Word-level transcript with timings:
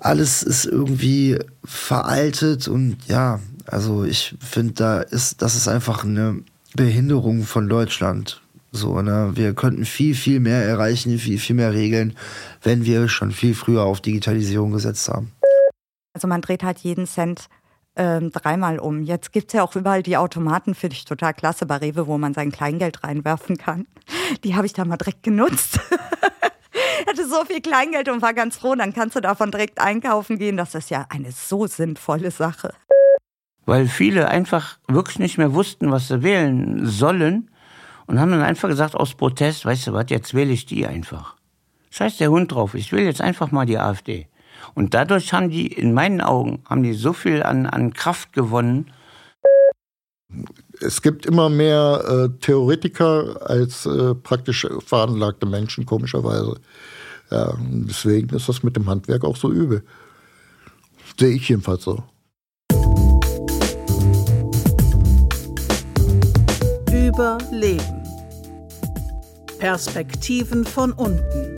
alles 0.00 0.42
ist 0.42 0.64
irgendwie 0.64 1.38
veraltet 1.64 2.68
und 2.68 2.96
ja, 3.06 3.40
also 3.66 4.04
ich 4.04 4.36
finde, 4.40 4.74
da 4.74 5.00
ist, 5.00 5.42
das 5.42 5.54
ist 5.54 5.68
einfach 5.68 6.04
eine 6.04 6.42
Behinderung 6.74 7.44
von 7.44 7.68
Deutschland. 7.68 8.42
So, 8.72 9.00
ne? 9.02 9.30
Wir 9.34 9.54
könnten 9.54 9.84
viel, 9.84 10.14
viel 10.14 10.40
mehr 10.40 10.64
erreichen, 10.64 11.18
viel, 11.18 11.38
viel 11.38 11.56
mehr 11.56 11.72
regeln, 11.72 12.16
wenn 12.62 12.84
wir 12.84 13.08
schon 13.08 13.30
viel 13.30 13.54
früher 13.54 13.84
auf 13.84 14.00
Digitalisierung 14.00 14.72
gesetzt 14.72 15.08
haben. 15.08 15.32
Also 16.12 16.26
man 16.26 16.42
dreht 16.42 16.64
halt 16.64 16.78
jeden 16.78 17.06
Cent 17.06 17.48
ähm, 17.96 18.32
dreimal 18.32 18.78
um. 18.80 19.02
Jetzt 19.02 19.32
gibt 19.32 19.48
es 19.48 19.52
ja 19.52 19.62
auch 19.62 19.76
überall 19.76 20.02
die 20.02 20.16
Automaten, 20.16 20.74
finde 20.74 20.96
ich 20.96 21.04
total 21.04 21.34
klasse 21.34 21.66
bei 21.66 21.76
Rewe, 21.76 22.06
wo 22.06 22.18
man 22.18 22.34
sein 22.34 22.50
Kleingeld 22.50 23.04
reinwerfen 23.04 23.56
kann. 23.56 23.86
Die 24.44 24.56
habe 24.56 24.66
ich 24.66 24.72
da 24.72 24.84
mal 24.84 24.96
direkt 24.96 25.22
genutzt. 25.22 25.78
hatte 27.14 27.28
so 27.28 27.44
viel 27.44 27.60
Kleingeld 27.60 28.08
und 28.08 28.22
war 28.22 28.34
ganz 28.34 28.56
froh, 28.56 28.74
dann 28.74 28.92
kannst 28.92 29.14
du 29.14 29.20
davon 29.20 29.52
direkt 29.52 29.80
einkaufen 29.80 30.36
gehen. 30.36 30.56
Das 30.56 30.74
ist 30.74 30.90
ja 30.90 31.06
eine 31.10 31.30
so 31.30 31.66
sinnvolle 31.68 32.32
Sache. 32.32 32.74
Weil 33.66 33.86
viele 33.86 34.28
einfach 34.28 34.78
wirklich 34.88 35.20
nicht 35.20 35.38
mehr 35.38 35.54
wussten, 35.54 35.92
was 35.92 36.08
sie 36.08 36.24
wählen 36.24 36.86
sollen 36.86 37.50
und 38.06 38.18
haben 38.18 38.32
dann 38.32 38.42
einfach 38.42 38.68
gesagt 38.68 38.96
aus 38.96 39.14
Protest, 39.14 39.64
weißt 39.64 39.86
du 39.86 39.92
was, 39.92 40.06
jetzt 40.08 40.34
wähle 40.34 40.52
ich 40.52 40.66
die 40.66 40.86
einfach. 40.86 41.36
Scheiß 41.90 42.16
der 42.16 42.30
Hund 42.30 42.50
drauf, 42.50 42.74
ich 42.74 42.90
will 42.90 43.04
jetzt 43.04 43.20
einfach 43.20 43.52
mal 43.52 43.64
die 43.64 43.78
AfD. 43.78 44.26
Und 44.74 44.92
dadurch 44.94 45.32
haben 45.32 45.50
die, 45.50 45.68
in 45.68 45.94
meinen 45.94 46.20
Augen, 46.20 46.64
haben 46.68 46.82
die 46.82 46.94
so 46.94 47.12
viel 47.12 47.44
an, 47.44 47.66
an 47.66 47.92
Kraft 47.92 48.32
gewonnen. 48.32 48.90
Es 50.80 51.00
gibt 51.00 51.26
immer 51.26 51.48
mehr 51.48 52.02
äh, 52.08 52.40
Theoretiker 52.40 53.40
als 53.48 53.86
äh, 53.86 54.16
praktisch 54.16 54.66
veranlagte 54.84 55.46
Menschen, 55.46 55.86
komischerweise. 55.86 56.56
Ja, 57.34 57.52
deswegen 57.58 58.28
ist 58.28 58.48
das 58.48 58.62
mit 58.62 58.76
dem 58.76 58.88
Handwerk 58.88 59.24
auch 59.24 59.34
so 59.34 59.50
übel. 59.50 59.82
Sehe 61.18 61.34
ich 61.34 61.48
jedenfalls 61.48 61.82
so. 61.82 62.00
Überleben. 66.92 68.04
Perspektiven 69.58 70.64
von 70.64 70.92
unten. 70.92 71.56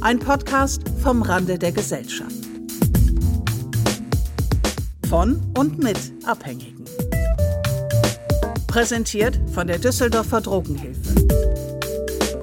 Ein 0.00 0.18
Podcast 0.18 0.82
vom 1.00 1.22
Rande 1.22 1.56
der 1.56 1.70
Gesellschaft. 1.70 2.34
Von 5.08 5.40
und 5.56 5.80
mit 5.80 5.98
Abhängigen. 6.26 6.84
Präsentiert 8.66 9.38
von 9.54 9.68
der 9.68 9.78
Düsseldorfer 9.78 10.40
Drogenhilfe. 10.40 11.07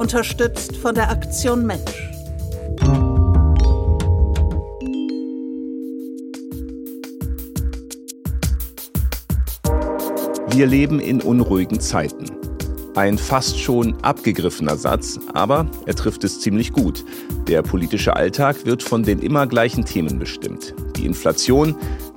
Unterstützt 0.05 0.77
von 0.77 0.93
der 0.93 1.09
Aktion 1.09 1.65
Mensch. 1.65 2.11
Wir 10.51 10.67
leben 10.67 10.99
in 10.99 11.23
unruhigen 11.23 11.79
Zeiten. 11.79 12.25
Ein 12.93 13.17
fast 13.17 13.59
schon 13.59 13.95
abgegriffener 14.03 14.77
Satz, 14.77 15.19
aber 15.33 15.65
er 15.87 15.95
trifft 15.95 16.23
es 16.23 16.39
ziemlich 16.39 16.71
gut. 16.71 17.03
Der 17.47 17.63
politische 17.63 18.15
Alltag 18.15 18.63
wird 18.67 18.83
von 18.83 19.01
den 19.01 19.17
immer 19.23 19.47
gleichen 19.47 19.85
Themen 19.85 20.19
bestimmt. 20.19 20.75
Die 20.97 21.07
Inflation, 21.07 21.75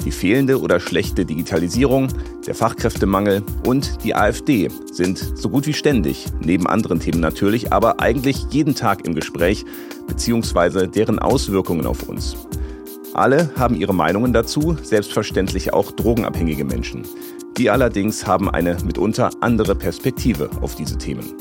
die 0.09 0.13
fehlende 0.13 0.59
oder 0.59 0.81
schlechte 0.81 1.27
Digitalisierung, 1.27 2.09
der 2.47 2.55
Fachkräftemangel 2.55 3.43
und 3.67 4.03
die 4.05 4.15
AfD 4.15 4.71
sind 4.91 5.19
so 5.35 5.51
gut 5.51 5.67
wie 5.67 5.75
ständig, 5.75 6.25
neben 6.41 6.67
anderen 6.67 6.99
Themen 6.99 7.21
natürlich, 7.21 7.75
aber 7.75 8.01
eigentlich 8.01 8.47
jeden 8.49 8.75
Tag 8.75 9.07
im 9.07 9.15
Gespräch, 9.15 9.67
beziehungsweise 10.07 10.89
deren 10.89 11.19
Auswirkungen 11.19 11.85
auf 11.85 12.09
uns. 12.09 12.39
Alle 13.13 13.51
haben 13.57 13.75
ihre 13.75 13.95
Meinungen 13.95 14.33
dazu, 14.33 14.79
selbstverständlich 14.83 15.75
auch 15.75 15.93
drogenabhängige 15.93 16.65
Menschen. 16.65 17.03
Die 17.59 17.69
allerdings 17.69 18.27
haben 18.27 18.49
eine 18.49 18.79
mitunter 18.87 19.29
andere 19.41 19.75
Perspektive 19.75 20.49
auf 20.63 20.75
diese 20.75 20.97
Themen. 20.97 21.35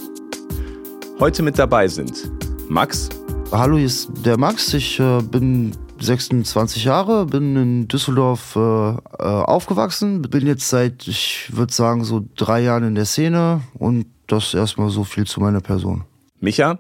Heute 1.22 1.42
mit 1.42 1.58
dabei 1.58 1.88
sind 1.88 2.30
Max. 2.68 3.08
Hallo, 3.50 3.78
hier 3.78 3.86
ist 3.86 4.12
der 4.26 4.38
Max. 4.38 4.74
Ich 4.74 5.00
äh, 5.00 5.22
bin 5.22 5.72
26 6.00 6.86
Jahre, 6.86 7.26
bin 7.26 7.56
in 7.56 7.88
Düsseldorf 7.88 8.56
äh, 8.56 8.60
äh, 8.60 8.98
aufgewachsen, 9.20 10.22
bin 10.22 10.46
jetzt 10.48 10.70
seit, 10.70 11.08
ich 11.08 11.50
würde 11.56 11.74
sagen, 11.74 12.04
so 12.04 12.26
drei 12.36 12.62
Jahren 12.62 12.84
in 12.84 12.96
der 12.96 13.06
Szene 13.06 13.62
und 13.74 14.08
das 14.28 14.54
erstmal 14.54 14.90
so 14.90 15.04
viel 15.04 15.26
zu 15.26 15.40
meiner 15.40 15.62
Person. 15.62 16.04
Micha? 16.40 16.80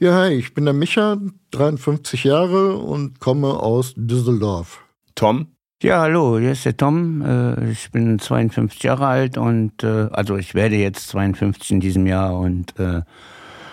Ja, 0.00 0.14
hi, 0.14 0.34
ich 0.34 0.54
bin 0.54 0.64
der 0.64 0.74
Micha, 0.74 1.18
53 1.52 2.24
Jahre 2.24 2.76
und 2.76 3.20
komme 3.20 3.48
aus 3.48 3.94
Düsseldorf. 3.96 4.84
Tom? 5.14 5.48
Ja, 5.82 6.00
hallo, 6.00 6.38
hier 6.38 6.52
ist 6.52 6.64
der 6.64 6.76
Tom. 6.76 7.22
Äh, 7.22 7.70
ich 7.70 7.90
bin 7.90 8.18
52 8.18 8.82
Jahre 8.82 9.06
alt 9.06 9.38
und 9.38 9.82
äh, 9.82 10.08
also 10.10 10.36
ich 10.36 10.54
werde 10.54 10.76
jetzt 10.76 11.08
52 11.08 11.70
in 11.70 11.80
diesem 11.80 12.06
Jahr 12.06 12.38
und 12.38 12.74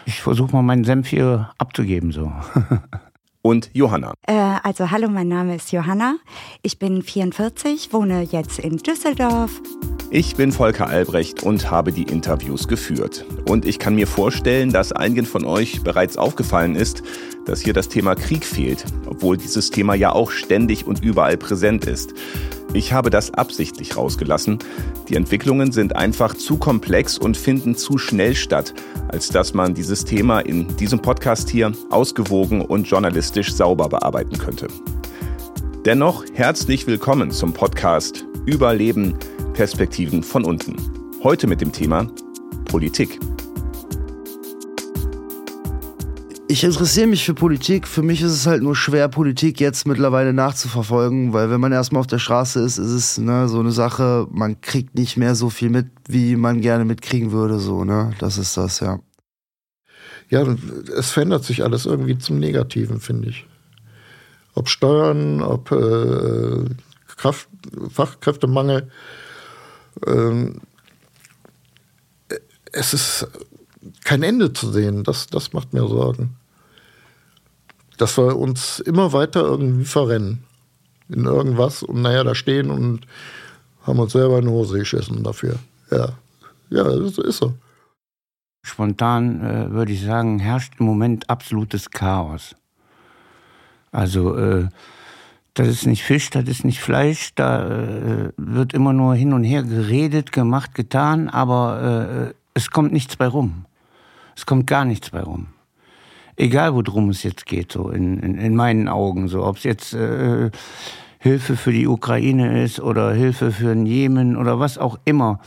ich 0.06 0.22
versuche 0.22 0.52
mal 0.52 0.62
meinen 0.62 0.84
Senf 0.84 1.08
hier 1.08 1.52
abzugeben 1.58 2.12
so. 2.12 2.32
und 3.44 3.70
Johanna. 3.74 4.14
Äh, 4.26 4.34
also 4.64 4.90
hallo, 4.90 5.10
mein 5.10 5.28
Name 5.28 5.56
ist 5.56 5.72
Johanna. 5.72 6.16
Ich 6.64 6.80
bin 6.80 7.04
44, 7.04 7.94
wohne 7.94 8.24
jetzt 8.24 8.58
in 8.58 8.78
Düsseldorf. 8.78 9.62
Ich 10.10 10.36
bin 10.36 10.52
Volker 10.52 10.88
Albrecht 10.88 11.44
und 11.44 11.70
habe 11.70 11.92
die 11.92 12.04
Interviews 12.04 12.68
geführt. 12.68 13.26
Und 13.48 13.66
ich 13.66 13.80
kann 13.80 13.96
mir 13.96 14.08
vorstellen, 14.08 14.72
dass 14.72 14.92
einigen 14.92 15.26
von 15.26 15.44
euch 15.44 15.84
bereits 15.84 16.18
aufgefallen 16.18 16.76
ist, 16.76 17.04
dass 17.46 17.62
hier 17.62 17.74
das 17.74 17.90
Thema 17.90 18.16
Krieg 18.16 18.46
fehlt, 18.46 18.86
obwohl 19.06 19.38
dieses 19.38 19.70
Thema 19.70 19.96
ja 19.96 20.12
auch 20.12 20.32
ständig 20.32 20.86
und 20.88 21.04
überall 21.04 21.38
präsent 21.38 21.86
ist. 21.86 22.14
Ich 22.74 22.92
habe 22.92 23.10
das 23.10 23.34
absichtlich 23.34 23.96
rausgelassen. 23.96 24.60
Die 25.08 25.16
Entwicklungen 25.16 25.72
sind 25.72 25.96
einfach 25.96 26.34
zu 26.34 26.58
komplex 26.58 27.18
und 27.18 27.38
finden 27.38 27.76
zu 27.76 27.98
schnell 27.98 28.34
statt, 28.34 28.74
als 29.10 29.30
dass 29.30 29.54
man 29.54 29.74
dieses 29.76 30.06
Thema 30.06 30.40
in 30.40 30.76
diesem 30.78 31.00
Podcast 31.00 31.50
hier 31.50 31.72
ausgewogen 31.92 32.62
und 32.62 32.88
journalistisch 32.88 33.54
sauber 33.54 33.90
bearbeiten 33.90 34.38
könnte. 34.38 34.68
Dennoch 35.86 36.24
herzlich 36.34 36.88
willkommen 36.88 37.30
zum 37.30 37.54
Podcast 37.54 38.26
Überleben 38.46 39.16
Perspektiven 39.54 40.24
von 40.24 40.44
unten. 40.44 40.76
Heute 41.22 41.46
mit 41.46 41.62
dem 41.62 41.72
Thema 41.72 42.10
Politik. 42.66 43.20
Ich 46.48 46.64
interessiere 46.64 47.08
mich 47.08 47.26
für 47.26 47.34
Politik. 47.34 47.88
Für 47.88 48.02
mich 48.02 48.22
ist 48.22 48.32
es 48.32 48.46
halt 48.46 48.62
nur 48.62 48.76
schwer, 48.76 49.08
Politik 49.08 49.60
jetzt 49.60 49.88
mittlerweile 49.88 50.34
nachzuverfolgen, 50.34 51.34
weil 51.34 51.50
wenn 51.50 51.62
man 51.62 51.72
erstmal 51.72 52.02
auf 52.02 52.08
der 52.08 52.20
Straße 52.20 52.60
ist, 52.60 52.78
ist 52.78 52.92
es 52.92 53.18
ne, 53.18 53.48
so 53.48 53.60
eine 53.60 53.72
Sache, 53.72 54.28
man 54.32 54.62
kriegt 54.62 54.96
nicht 54.96 55.18
mehr 55.18 55.36
so 55.36 55.50
viel 55.50 55.70
mit, 55.70 55.88
wie 56.08 56.36
man 56.36 56.62
gerne 56.62 56.86
mitkriegen 56.86 57.32
würde. 57.32 57.60
So, 57.60 57.86
ne? 57.86 58.12
Das 58.20 58.38
ist 58.38 58.58
das, 58.58 58.80
ja. 58.80 59.00
Ja, 60.30 60.46
es 60.98 61.12
verändert 61.12 61.44
sich 61.44 61.64
alles 61.64 61.86
irgendwie 61.86 62.18
zum 62.18 62.40
Negativen, 62.40 63.00
finde 63.00 63.30
ich. 63.30 63.46
Ob 64.56 64.70
Steuern, 64.70 65.42
ob 65.42 65.72
äh, 65.72 66.66
Kraft, 67.18 67.48
Fachkräftemangel. 67.90 68.90
Ähm, 70.06 70.62
es 72.72 72.94
ist 72.94 73.28
kein 74.04 74.24
Ende 74.24 74.54
zu 74.54 74.72
sehen. 74.72 75.04
Das, 75.04 75.28
das 75.28 75.54
macht 75.54 75.74
mir 75.74 75.88
Sorgen 75.88 76.36
dass 77.98 78.18
wir 78.18 78.38
uns 78.38 78.80
immer 78.80 79.14
weiter 79.14 79.42
irgendwie 79.42 79.86
verrennen 79.86 80.44
in 81.10 81.26
irgendwas 81.26 81.84
und 81.84 82.02
naja, 82.02 82.24
da 82.24 82.34
stehen 82.34 82.72
und 82.72 83.02
haben 83.84 84.00
uns 84.00 84.14
selber 84.14 84.40
in 84.40 84.46
die 84.46 84.52
Hose 84.52 84.80
geschissen 84.80 85.24
dafür. 85.24 85.60
Ja, 85.92 86.10
ja, 86.70 86.84
das 86.84 87.18
ist 87.18 87.38
so. 87.38 87.54
Spontan 88.66 89.42
äh, 89.42 89.72
würde 89.72 89.92
ich 89.92 90.04
sagen, 90.04 90.40
herrscht 90.40 90.76
im 90.80 90.86
Moment 90.86 91.30
absolutes 91.30 91.92
Chaos. 91.92 92.56
Also, 93.92 94.36
äh, 94.38 94.70
das 95.54 95.68
ist 95.68 95.86
nicht 95.86 96.04
Fisch, 96.04 96.30
das 96.30 96.46
ist 96.46 96.64
nicht 96.64 96.80
Fleisch, 96.80 97.36
da 97.36 97.70
äh, 97.70 98.32
wird 98.38 98.74
immer 98.74 98.94
nur 98.94 99.14
hin 99.16 99.34
und 99.34 99.44
her 99.44 99.64
geredet, 99.64 100.32
gemacht, 100.32 100.74
getan, 100.74 101.30
aber 101.30 102.32
äh, 102.32 102.34
es 102.54 102.72
kommt 102.72 102.94
nichts 102.94 103.18
bei 103.18 103.28
rum. 103.28 103.66
Es 104.36 104.46
kommt 104.46 104.68
gar 104.68 104.86
nichts 104.86 105.10
bei 105.10 105.22
rum 105.22 105.48
egal 106.36 106.74
worum 106.74 107.10
es 107.10 107.24
jetzt 107.24 107.46
geht, 107.46 107.72
so 107.72 107.90
in, 107.90 108.20
in, 108.20 108.38
in 108.38 108.56
meinen 108.56 108.88
Augen, 108.88 109.28
so 109.28 109.46
ob 109.46 109.58
es 109.58 109.64
jetzt 109.64 109.94
äh, 109.94 110.52
Hilfe 111.20 111.56
für 111.56 111.72
die 111.72 111.88
Ukraine 111.88 112.64
ist 112.64 112.80
oder 112.80 113.14
Hilfe 113.14 113.52
für 113.52 113.74
den 113.74 113.86
Jemen 113.86 114.36
oder 114.36 114.60
was 114.60 114.78
auch 114.78 115.00
immer 115.06 115.40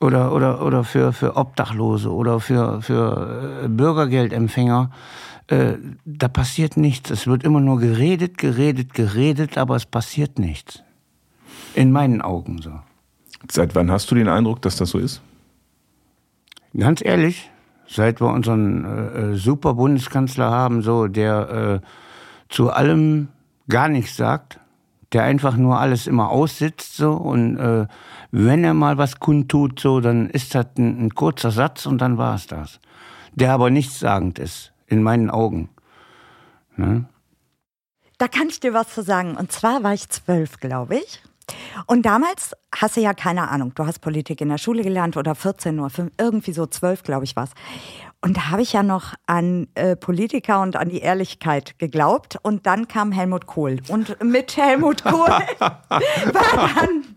oder 0.00 0.32
oder 0.32 0.64
oder 0.64 0.84
für 0.84 1.12
für 1.12 1.36
Obdachlose 1.36 2.10
oder 2.10 2.40
für 2.40 2.80
für 2.80 3.64
äh, 3.64 3.68
Bürgergeldempfänger, 3.68 4.90
äh, 5.48 5.74
da 6.06 6.28
passiert 6.28 6.76
nichts. 6.76 7.10
Es 7.10 7.26
wird 7.26 7.44
immer 7.44 7.60
nur 7.60 7.78
geredet, 7.78 8.38
geredet, 8.38 8.94
geredet, 8.94 9.58
aber 9.58 9.76
es 9.76 9.84
passiert 9.84 10.38
nichts. 10.38 10.82
In 11.74 11.92
meinen 11.92 12.22
Augen 12.22 12.62
so. 12.62 12.72
Seit 13.50 13.74
wann 13.74 13.90
hast 13.90 14.10
du 14.10 14.14
den 14.14 14.28
Eindruck, 14.28 14.62
dass 14.62 14.76
das 14.76 14.90
so 14.90 14.98
ist? 14.98 15.20
Ganz 16.76 17.04
ehrlich, 17.04 17.49
seit 17.90 18.20
wir 18.20 18.28
unseren 18.28 18.84
äh, 18.84 19.18
äh, 19.32 19.36
super 19.36 19.74
Bundeskanzler 19.74 20.50
haben, 20.50 20.82
so 20.82 21.08
der, 21.08 21.80
äh, 21.82 21.86
zu 22.48 22.70
allem 22.70 23.28
gar 23.68 23.88
nichts 23.88 24.16
sagt, 24.16 24.60
der 25.12 25.24
einfach 25.24 25.56
nur 25.56 25.80
alles 25.80 26.06
immer 26.06 26.30
aussitzt 26.30 26.96
so 26.96 27.12
und 27.12 27.58
äh, 27.58 27.86
wenn 28.30 28.62
er 28.62 28.74
mal 28.74 28.96
was 28.96 29.18
kundtut, 29.18 29.80
so, 29.80 30.00
dann 30.00 30.30
ist 30.30 30.54
das 30.54 30.66
ein, 30.78 31.06
ein 31.06 31.14
kurzer 31.14 31.50
Satz 31.50 31.86
und 31.86 31.98
dann 31.98 32.16
war 32.16 32.36
es 32.36 32.46
das. 32.46 32.78
Der 33.34 33.52
aber 33.52 33.70
nichtssagend 33.70 34.38
ist, 34.38 34.72
in 34.86 35.02
meinen 35.02 35.30
Augen. 35.30 35.68
Ne? 36.76 37.06
Da 38.18 38.28
kann 38.28 38.48
ich 38.48 38.60
dir 38.60 38.72
was 38.72 38.94
zu 38.94 39.02
sagen. 39.02 39.36
Und 39.36 39.50
zwar 39.50 39.82
war 39.82 39.94
ich 39.94 40.08
zwölf, 40.10 40.60
glaube 40.60 40.96
ich. 40.96 41.22
Und 41.86 42.06
damals 42.06 42.52
hast 42.74 42.96
du 42.96 43.00
ja 43.00 43.14
keine 43.14 43.48
Ahnung, 43.48 43.72
du 43.74 43.86
hast 43.86 44.00
Politik 44.00 44.40
in 44.40 44.48
der 44.48 44.58
Schule 44.58 44.82
gelernt 44.82 45.16
oder 45.16 45.34
14 45.34 45.78
Uhr, 45.78 45.90
irgendwie 46.18 46.52
so 46.52 46.66
zwölf, 46.66 47.02
glaube 47.02 47.24
ich, 47.24 47.36
was. 47.36 47.50
Und 48.22 48.36
da 48.36 48.50
habe 48.50 48.62
ich 48.62 48.74
ja 48.74 48.82
noch 48.82 49.14
an 49.26 49.68
äh, 49.74 49.96
Politiker 49.96 50.60
und 50.60 50.76
an 50.76 50.90
die 50.90 51.00
Ehrlichkeit 51.00 51.78
geglaubt. 51.78 52.36
Und 52.42 52.66
dann 52.66 52.86
kam 52.86 53.12
Helmut 53.12 53.46
Kohl. 53.46 53.80
Und 53.88 54.22
mit 54.22 54.56
Helmut 54.56 55.02
Kohl 55.04 55.28
war 55.58 56.70
dann 56.74 57.16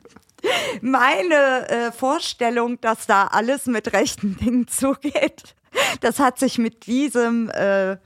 meine 0.81 1.69
äh, 1.69 1.91
Vorstellung, 1.91 2.79
dass 2.81 3.05
da 3.05 3.27
alles 3.27 3.65
mit 3.65 3.93
rechten 3.93 4.37
Dingen 4.37 4.67
zugeht. 4.69 5.55
Das 6.01 6.19
hat 6.19 6.39
sich 6.39 6.57
mit 6.57 6.85
diesem, 6.85 7.49
äh, 7.49 7.97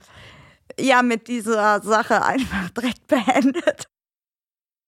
ja, 0.78 1.02
mit 1.02 1.28
dieser 1.28 1.80
Sache 1.82 2.24
einfach 2.24 2.70
direkt 2.70 3.06
beendet. 3.06 3.88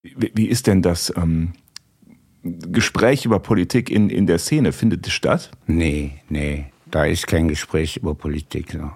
Wie, 0.03 0.47
ist 0.47 0.67
denn 0.67 0.81
das 0.81 1.13
ähm, 1.15 1.53
Gespräch 2.43 3.27
über 3.27 3.39
Politik 3.39 3.91
in, 3.91 4.09
in 4.09 4.27
der 4.27 4.39
Szene? 4.39 4.73
Findet 4.73 5.07
es 5.07 5.13
statt? 5.13 5.51
Nee, 5.67 6.13
nee, 6.29 6.67
da 6.91 7.05
ist 7.05 7.27
kein 7.27 7.49
Gespräch 7.49 7.99
über 7.99 8.15
Politik. 8.15 8.73
So. 8.73 8.91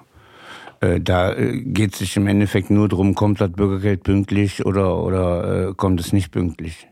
Äh, 0.81 1.01
da 1.01 1.35
äh, 1.35 1.61
geht 1.61 1.93
es 1.93 1.99
sich 1.99 2.17
im 2.17 2.27
Endeffekt 2.27 2.71
nur 2.71 2.89
darum, 2.89 3.15
kommt 3.15 3.41
das 3.41 3.53
Bürgergeld 3.53 4.03
pünktlich 4.03 4.65
oder, 4.65 5.03
oder 5.03 5.69
äh, 5.69 5.75
kommt 5.75 6.01
es 6.01 6.15
nicht 6.15 6.31
pünktlich. 6.31 6.89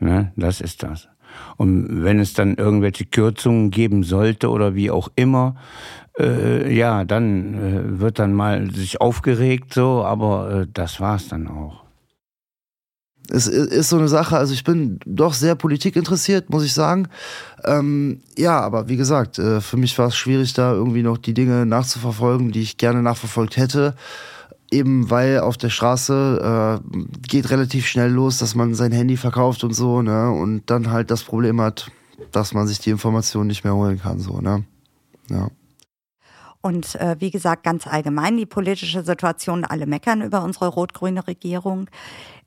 Ne? 0.00 0.32
Das 0.34 0.60
ist 0.60 0.82
das. 0.82 1.08
Und 1.56 2.02
wenn 2.02 2.18
es 2.18 2.32
dann 2.32 2.56
irgendwelche 2.56 3.06
Kürzungen 3.06 3.70
geben 3.70 4.02
sollte 4.02 4.50
oder 4.50 4.74
wie 4.74 4.90
auch 4.90 5.08
immer, 5.14 5.54
äh, 6.18 6.72
ja, 6.74 7.04
dann 7.04 7.54
äh, 7.54 8.00
wird 8.00 8.18
dann 8.18 8.34
mal 8.34 8.72
sich 8.72 9.00
aufgeregt 9.00 9.72
so, 9.72 10.04
aber 10.04 10.62
äh, 10.62 10.66
das 10.72 11.00
war's 11.00 11.28
dann 11.28 11.46
auch 11.46 11.83
es 13.30 13.46
ist 13.46 13.88
so 13.88 13.96
eine 13.96 14.08
Sache, 14.08 14.36
also 14.36 14.52
ich 14.52 14.64
bin 14.64 14.98
doch 15.06 15.32
sehr 15.32 15.54
politikinteressiert, 15.54 16.50
muss 16.50 16.64
ich 16.64 16.74
sagen. 16.74 17.08
Ähm, 17.64 18.20
ja, 18.36 18.60
aber 18.60 18.88
wie 18.88 18.96
gesagt, 18.96 19.38
äh, 19.38 19.60
für 19.60 19.76
mich 19.76 19.98
war 19.98 20.08
es 20.08 20.16
schwierig, 20.16 20.52
da 20.52 20.72
irgendwie 20.72 21.02
noch 21.02 21.18
die 21.18 21.34
Dinge 21.34 21.64
nachzuverfolgen, 21.64 22.52
die 22.52 22.62
ich 22.62 22.76
gerne 22.76 23.02
nachverfolgt 23.02 23.56
hätte. 23.56 23.94
Eben 24.70 25.10
weil 25.10 25.40
auf 25.40 25.56
der 25.56 25.70
Straße 25.70 26.80
äh, 26.82 26.98
geht 27.28 27.50
relativ 27.50 27.86
schnell 27.86 28.10
los, 28.10 28.38
dass 28.38 28.54
man 28.54 28.74
sein 28.74 28.92
Handy 28.92 29.16
verkauft 29.16 29.62
und 29.64 29.72
so, 29.72 30.02
ne? 30.02 30.30
Und 30.30 30.62
dann 30.66 30.90
halt 30.90 31.10
das 31.10 31.22
Problem 31.22 31.60
hat, 31.60 31.90
dass 32.32 32.54
man 32.54 32.66
sich 32.66 32.78
die 32.80 32.90
Informationen 32.90 33.46
nicht 33.46 33.64
mehr 33.64 33.74
holen 33.74 34.00
kann, 34.00 34.18
so, 34.18 34.40
ne? 34.40 34.64
Ja. 35.30 35.48
Und 36.60 36.94
äh, 36.94 37.16
wie 37.18 37.30
gesagt, 37.30 37.62
ganz 37.62 37.86
allgemein 37.86 38.38
die 38.38 38.46
politische 38.46 39.02
Situation, 39.02 39.64
alle 39.66 39.86
meckern 39.86 40.22
über 40.22 40.42
unsere 40.42 40.68
rot-grüne 40.68 41.26
Regierung 41.26 41.88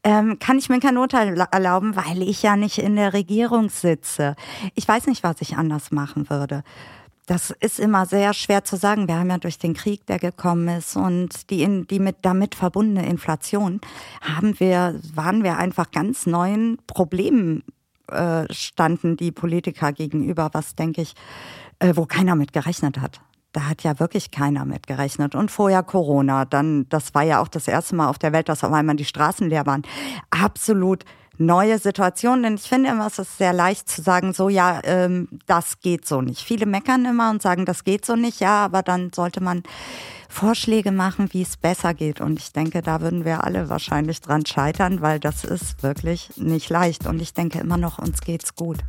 ähm, 0.07 0.39
kann 0.39 0.57
ich 0.57 0.69
mir 0.69 0.79
kein 0.79 0.97
Urteil 0.97 1.37
erlauben, 1.51 1.97
weil 1.97 2.21
ich 2.21 2.41
ja 2.41 2.55
nicht 2.55 2.77
in 2.77 2.95
der 2.95 3.11
Regierung 3.11 3.67
sitze. 3.67 4.37
Ich 4.73 4.87
weiß 4.87 5.05
nicht, 5.07 5.21
was 5.21 5.41
ich 5.41 5.57
anders 5.57 5.91
machen 5.91 6.29
würde. 6.29 6.63
Das 7.25 7.51
ist 7.51 7.77
immer 7.77 8.05
sehr 8.05 8.33
schwer 8.33 8.63
zu 8.63 8.77
sagen. 8.77 9.09
Wir 9.09 9.19
haben 9.19 9.29
ja 9.29 9.37
durch 9.37 9.57
den 9.57 9.73
Krieg, 9.73 10.05
der 10.05 10.17
gekommen 10.17 10.69
ist 10.69 10.95
und 10.95 11.49
die, 11.49 11.85
die 11.87 11.99
mit 11.99 12.19
damit 12.21 12.55
verbundene 12.55 13.05
Inflation, 13.05 13.81
haben 14.21 14.57
wir, 14.61 14.97
waren 15.13 15.43
wir 15.43 15.57
einfach 15.57 15.91
ganz 15.91 16.25
neuen 16.25 16.77
Problemen 16.87 17.63
äh, 18.09 18.45
standen 18.49 19.17
die 19.17 19.33
Politiker 19.33 19.91
gegenüber, 19.91 20.51
was 20.53 20.75
denke 20.75 21.01
ich, 21.01 21.15
äh, 21.79 21.97
wo 21.97 22.05
keiner 22.05 22.35
mit 22.35 22.53
gerechnet 22.53 23.01
hat 23.01 23.19
da 23.51 23.63
hat 23.63 23.83
ja 23.83 23.99
wirklich 23.99 24.31
keiner 24.31 24.65
mit 24.65 24.87
gerechnet. 24.87 25.35
Und 25.35 25.51
vorher 25.51 25.83
Corona, 25.83 26.45
dann, 26.45 26.87
das 26.89 27.13
war 27.13 27.23
ja 27.23 27.41
auch 27.41 27.47
das 27.47 27.67
erste 27.67 27.95
Mal 27.95 28.07
auf 28.07 28.19
der 28.19 28.33
Welt, 28.33 28.49
dass 28.49 28.63
auf 28.63 28.73
einmal 28.73 28.95
die 28.95 29.05
Straßen 29.05 29.49
leer 29.49 29.65
waren. 29.65 29.83
Absolut 30.29 31.05
neue 31.39 31.77
Situation, 31.77 32.43
denn 32.43 32.55
ich 32.55 32.67
finde 32.67 32.89
immer, 32.89 33.07
es 33.07 33.19
ist 33.19 33.37
sehr 33.37 33.53
leicht 33.53 33.89
zu 33.89 34.01
sagen, 34.01 34.33
so 34.33 34.49
ja, 34.49 34.81
ähm, 34.83 35.27
das 35.45 35.79
geht 35.79 36.05
so 36.07 36.21
nicht. 36.21 36.41
Viele 36.41 36.65
meckern 36.65 37.05
immer 37.05 37.29
und 37.29 37.41
sagen, 37.41 37.65
das 37.65 37.83
geht 37.83 38.05
so 38.05 38.15
nicht, 38.15 38.39
ja, 38.39 38.65
aber 38.65 38.81
dann 38.81 39.11
sollte 39.13 39.41
man 39.41 39.63
Vorschläge 40.29 40.91
machen, 40.91 41.29
wie 41.31 41.41
es 41.41 41.57
besser 41.57 41.93
geht. 41.93 42.21
Und 42.21 42.39
ich 42.39 42.51
denke, 42.53 42.81
da 42.81 43.01
würden 43.01 43.23
wir 43.23 43.43
alle 43.43 43.69
wahrscheinlich 43.69 44.21
dran 44.21 44.45
scheitern, 44.45 45.01
weil 45.01 45.19
das 45.19 45.43
ist 45.43 45.83
wirklich 45.83 46.31
nicht 46.35 46.69
leicht. 46.69 47.07
Und 47.07 47.21
ich 47.21 47.33
denke 47.33 47.59
immer 47.59 47.77
noch, 47.77 47.99
uns 47.99 48.21
geht's 48.21 48.55
gut. 48.55 48.79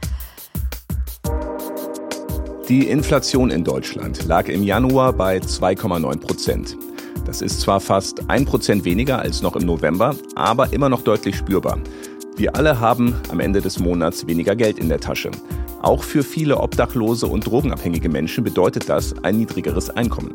Die 2.68 2.86
Inflation 2.86 3.48
in 3.48 3.64
Deutschland 3.64 4.26
lag 4.26 4.46
im 4.46 4.62
Januar 4.62 5.14
bei 5.14 5.38
2,9 5.38 6.18
Prozent. 6.18 6.76
Das 7.24 7.40
ist 7.40 7.62
zwar 7.62 7.80
fast 7.80 8.28
ein 8.28 8.44
Prozent 8.44 8.84
weniger 8.84 9.18
als 9.20 9.40
noch 9.40 9.56
im 9.56 9.64
November, 9.64 10.14
aber 10.34 10.70
immer 10.74 10.90
noch 10.90 11.00
deutlich 11.00 11.34
spürbar. 11.34 11.78
Wir 12.36 12.54
alle 12.56 12.78
haben 12.78 13.14
am 13.30 13.40
Ende 13.40 13.62
des 13.62 13.78
Monats 13.78 14.26
weniger 14.26 14.54
Geld 14.54 14.78
in 14.78 14.90
der 14.90 15.00
Tasche. 15.00 15.30
Auch 15.80 16.02
für 16.02 16.22
viele 16.22 16.58
obdachlose 16.58 17.26
und 17.26 17.46
drogenabhängige 17.46 18.10
Menschen 18.10 18.44
bedeutet 18.44 18.90
das 18.90 19.14
ein 19.24 19.38
niedrigeres 19.38 19.88
Einkommen. 19.88 20.34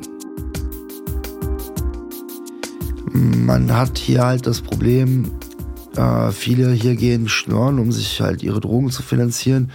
Man 3.11 3.77
hat 3.77 3.99
hier 3.99 4.25
halt 4.25 4.47
das 4.47 4.59
Problem, 4.61 5.29
äh, 5.95 6.31
viele 6.31 6.71
hier 6.71 6.95
gehen 6.95 7.29
schnorren, 7.29 7.77
um 7.77 7.91
sich 7.91 8.21
halt 8.21 8.41
ihre 8.41 8.59
Drogen 8.59 8.89
zu 8.89 9.03
finanzieren 9.03 9.69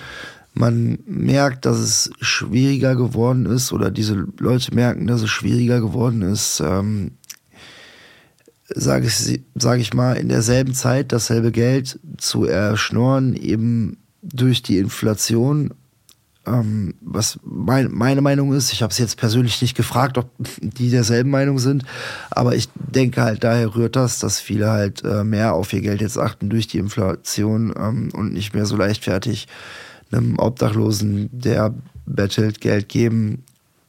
man 0.58 0.98
merkt, 1.06 1.66
dass 1.66 1.78
es 1.78 2.10
schwieriger 2.20 2.96
geworden 2.96 3.46
ist 3.46 3.72
oder 3.72 3.90
diese 3.90 4.26
Leute 4.38 4.74
merken, 4.74 5.06
dass 5.06 5.22
es 5.22 5.30
schwieriger 5.30 5.80
geworden 5.80 6.22
ist, 6.22 6.60
ähm, 6.60 7.12
sage 8.68 9.06
ich, 9.06 9.40
sag 9.54 9.78
ich 9.78 9.94
mal, 9.94 10.14
in 10.14 10.28
derselben 10.28 10.74
Zeit 10.74 11.12
dasselbe 11.12 11.52
Geld 11.52 12.00
zu 12.18 12.44
erschnorren, 12.44 13.34
eben 13.36 13.98
durch 14.20 14.62
die 14.62 14.78
Inflation. 14.78 15.74
Ähm, 16.44 16.94
was 17.00 17.38
mein, 17.44 17.92
meine 17.92 18.20
Meinung 18.20 18.52
ist, 18.52 18.72
ich 18.72 18.82
habe 18.82 18.90
es 18.90 18.98
jetzt 18.98 19.16
persönlich 19.16 19.62
nicht 19.62 19.76
gefragt, 19.76 20.18
ob 20.18 20.28
die 20.58 20.90
derselben 20.90 21.30
Meinung 21.30 21.58
sind, 21.58 21.84
aber 22.30 22.56
ich 22.56 22.68
denke 22.74 23.22
halt, 23.22 23.44
daher 23.44 23.76
rührt 23.76 23.96
das, 23.96 24.18
dass 24.18 24.40
viele 24.40 24.70
halt 24.70 25.04
äh, 25.04 25.24
mehr 25.24 25.54
auf 25.54 25.72
ihr 25.72 25.82
Geld 25.82 26.00
jetzt 26.00 26.18
achten 26.18 26.50
durch 26.50 26.66
die 26.66 26.78
Inflation 26.78 27.72
ähm, 27.78 28.10
und 28.12 28.32
nicht 28.32 28.54
mehr 28.54 28.66
so 28.66 28.76
leichtfertig 28.76 29.46
einem 30.10 30.38
Obdachlosen, 30.38 31.28
der 31.32 31.74
bettelt, 32.06 32.60
Geld 32.60 32.88
geben, 32.88 33.44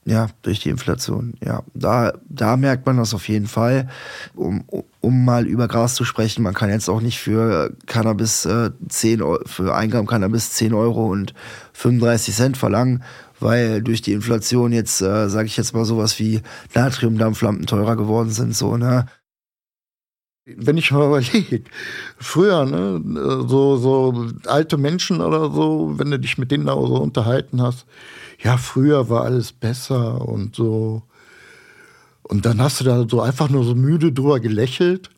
ja, 0.06 0.28
durch 0.42 0.60
die 0.60 0.70
Inflation. 0.70 1.34
Ja, 1.44 1.64
da, 1.74 2.14
da 2.28 2.58
merkt 2.58 2.86
man 2.86 2.98
das 2.98 3.14
auf 3.14 3.28
jeden 3.28 3.48
Fall. 3.48 3.88
Um, 4.34 4.64
um 5.02 5.26
mal 5.26 5.46
über 5.46 5.68
Gras 5.68 5.94
zu 5.94 6.04
sprechen, 6.04 6.42
man 6.42 6.54
kann 6.54 6.70
jetzt 6.70 6.90
auch 6.90 7.02
nicht 7.02 7.20
für 7.20 7.72
Cannabis 7.86 8.46
äh, 8.46 8.72
10 8.88 9.22
Euro, 9.22 9.42
für 9.46 9.76
Eingaben 9.76 10.08
Cannabis 10.08 10.54
10 10.54 10.74
Euro 10.74 11.08
und 11.08 11.34
35 11.74 12.36
Cent 12.36 12.58
verlangen, 12.58 13.04
weil 13.40 13.82
durch 13.84 14.02
die 14.02 14.14
Inflation 14.14 14.74
jetzt, 14.74 15.02
äh, 15.02 15.30
sage 15.30 15.46
ich 15.46 15.58
jetzt 15.58 15.74
mal 15.74 15.86
sowas 15.86 16.18
wie 16.18 16.42
Natriumdampflampen 16.74 17.68
teurer 17.68 17.96
geworden 17.96 18.32
sind, 18.32 18.56
so, 18.56 18.78
ne? 18.78 19.06
Wenn 20.58 20.78
ich 20.78 20.92
mal 20.92 21.06
überlege, 21.08 21.64
früher, 22.18 22.66
ne, 22.66 23.02
so, 23.48 23.78
so 23.78 24.28
alte 24.46 24.78
Menschen 24.78 25.22
oder 25.22 25.52
so, 25.52 25.94
wenn 25.98 26.12
du 26.12 26.20
dich 26.20 26.38
mit 26.38 26.52
denen 26.52 26.66
da 26.66 26.74
so 26.74 26.98
unterhalten 26.98 27.62
hast, 27.62 27.86
ja, 28.42 28.58
früher 28.58 29.10
war 29.10 29.24
alles 29.24 29.52
besser 29.52 30.28
und 30.28 30.56
so. 30.56 31.04
Und 32.24 32.46
dann 32.46 32.62
hast 32.62 32.80
du 32.80 32.84
da 32.84 33.06
so 33.08 33.22
einfach 33.22 33.50
nur 33.50 33.64
so 33.64 33.76
müde 33.76 34.12
drüber 34.12 34.40
gelächelt. 34.40 35.10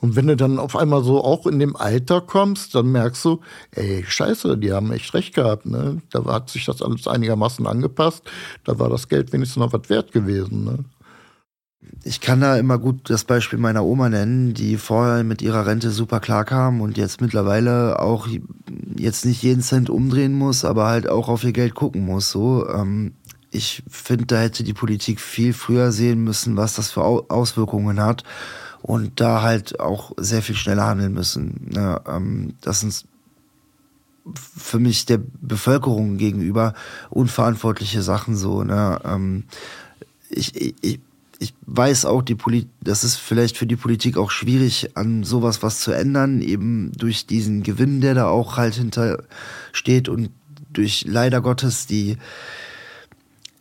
Und 0.00 0.16
wenn 0.16 0.26
du 0.26 0.36
dann 0.36 0.58
auf 0.58 0.74
einmal 0.76 1.04
so 1.04 1.22
auch 1.22 1.46
in 1.46 1.60
dem 1.60 1.76
Alter 1.76 2.20
kommst, 2.20 2.74
dann 2.74 2.90
merkst 2.90 3.24
du, 3.24 3.40
ey, 3.70 4.04
scheiße, 4.04 4.58
die 4.58 4.72
haben 4.72 4.90
echt 4.90 5.14
recht 5.14 5.32
gehabt. 5.32 5.64
Ne? 5.66 6.02
Da 6.10 6.24
hat 6.24 6.50
sich 6.50 6.64
das 6.64 6.82
alles 6.82 7.06
einigermaßen 7.06 7.66
angepasst. 7.68 8.24
Da 8.64 8.78
war 8.80 8.88
das 8.88 9.08
Geld 9.08 9.32
wenigstens 9.32 9.60
noch 9.60 9.72
was 9.72 9.88
wert 9.88 10.10
gewesen. 10.10 10.64
Ne? 10.64 10.78
Ich 12.04 12.20
kann 12.20 12.40
da 12.40 12.56
immer 12.56 12.78
gut 12.78 13.10
das 13.10 13.24
Beispiel 13.24 13.58
meiner 13.58 13.84
Oma 13.84 14.08
nennen, 14.08 14.54
die 14.54 14.76
vorher 14.76 15.24
mit 15.24 15.42
ihrer 15.42 15.66
Rente 15.66 15.90
super 15.90 16.20
klar 16.20 16.44
kam 16.44 16.80
und 16.80 16.96
jetzt 16.96 17.20
mittlerweile 17.20 18.00
auch 18.00 18.28
jetzt 18.96 19.24
nicht 19.24 19.42
jeden 19.42 19.62
Cent 19.62 19.88
umdrehen 19.88 20.32
muss, 20.32 20.64
aber 20.64 20.86
halt 20.86 21.08
auch 21.08 21.28
auf 21.28 21.44
ihr 21.44 21.52
Geld 21.52 21.74
gucken 21.74 22.04
muss. 22.04 22.30
So, 22.30 22.68
ähm, 22.68 23.12
ich 23.50 23.82
finde, 23.88 24.26
da 24.26 24.40
hätte 24.40 24.64
die 24.64 24.72
Politik 24.72 25.20
viel 25.20 25.52
früher 25.52 25.92
sehen 25.92 26.24
müssen, 26.24 26.56
was 26.56 26.74
das 26.74 26.90
für 26.90 27.02
Auswirkungen 27.02 28.00
hat 28.00 28.24
und 28.80 29.20
da 29.20 29.42
halt 29.42 29.78
auch 29.78 30.12
sehr 30.16 30.42
viel 30.42 30.56
schneller 30.56 30.86
handeln 30.86 31.12
müssen. 31.12 31.68
Ne? 31.72 32.00
Ähm, 32.06 32.54
das 32.60 32.80
sind 32.80 33.04
für 34.34 34.78
mich 34.78 35.06
der 35.06 35.20
Bevölkerung 35.40 36.16
gegenüber 36.16 36.74
unverantwortliche 37.10 38.02
Sachen 38.02 38.36
so. 38.36 38.64
Ne? 38.64 39.00
Ähm, 39.04 39.44
ich, 40.30 40.54
ich 40.82 41.00
ich 41.42 41.54
weiß 41.66 42.04
auch, 42.04 42.22
die 42.22 42.36
Poli 42.36 42.68
das 42.80 43.02
ist 43.02 43.16
vielleicht 43.16 43.58
für 43.58 43.66
die 43.66 43.76
Politik 43.76 44.16
auch 44.16 44.30
schwierig, 44.30 44.96
an 44.96 45.24
sowas 45.24 45.62
was 45.62 45.80
zu 45.80 45.90
ändern, 45.90 46.40
eben 46.40 46.92
durch 46.92 47.26
diesen 47.26 47.62
Gewinn, 47.62 48.00
der 48.00 48.14
da 48.14 48.28
auch 48.28 48.56
halt 48.56 48.74
hinter 48.74 49.24
steht 49.72 50.08
und 50.08 50.30
durch 50.72 51.04
leider 51.06 51.40
Gottes 51.40 51.86
die 51.86 52.16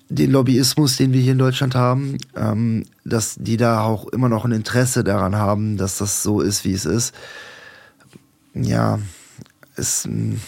den 0.09 0.31
Lobbyismus, 0.31 0.97
den 0.97 1.13
wir 1.13 1.21
hier 1.21 1.31
in 1.31 1.37
Deutschland 1.37 1.73
haben, 1.73 2.17
ähm, 2.35 2.85
dass 3.05 3.35
die 3.39 3.57
da 3.57 3.81
auch 3.81 4.07
immer 4.09 4.27
noch 4.27 4.43
ein 4.43 4.51
Interesse 4.51 5.03
daran 5.03 5.35
haben, 5.35 5.77
dass 5.77 5.97
das 5.97 6.21
so 6.21 6.41
ist, 6.41 6.65
wie 6.65 6.73
es 6.73 6.85
ist. 6.85 7.15
Ja, 8.53 8.99
ist 9.77 10.05
ein 10.05 10.41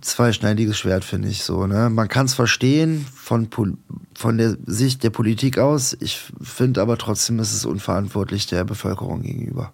zweischneidiges 0.00 0.78
Schwert, 0.78 1.04
finde 1.04 1.28
ich 1.28 1.42
so. 1.42 1.66
Ne? 1.66 1.90
Man 1.90 2.08
kann 2.08 2.26
es 2.26 2.34
verstehen 2.34 3.06
von, 3.14 3.48
von 4.14 4.38
der 4.38 4.56
Sicht 4.66 5.02
der 5.02 5.10
Politik 5.10 5.58
aus. 5.58 5.96
Ich 6.00 6.30
finde 6.40 6.82
aber 6.82 6.98
trotzdem, 6.98 7.38
ist 7.38 7.54
es 7.54 7.64
unverantwortlich 7.64 8.46
der 8.46 8.64
Bevölkerung 8.64 9.22
gegenüber. 9.22 9.72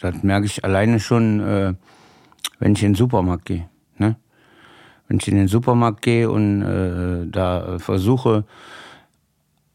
Das 0.00 0.22
merke 0.22 0.46
ich 0.46 0.64
alleine 0.64 1.00
schon, 1.00 1.40
äh, 1.40 1.74
wenn 2.58 2.72
ich 2.72 2.82
in 2.82 2.90
den 2.90 2.96
Supermarkt 2.96 3.46
gehe. 3.46 3.68
Ne? 3.96 4.16
Wenn 5.08 5.18
ich 5.18 5.28
in 5.28 5.36
den 5.36 5.48
Supermarkt 5.48 6.02
gehe 6.02 6.30
und 6.30 6.62
äh, 6.62 7.26
da 7.30 7.78
versuche, 7.78 8.44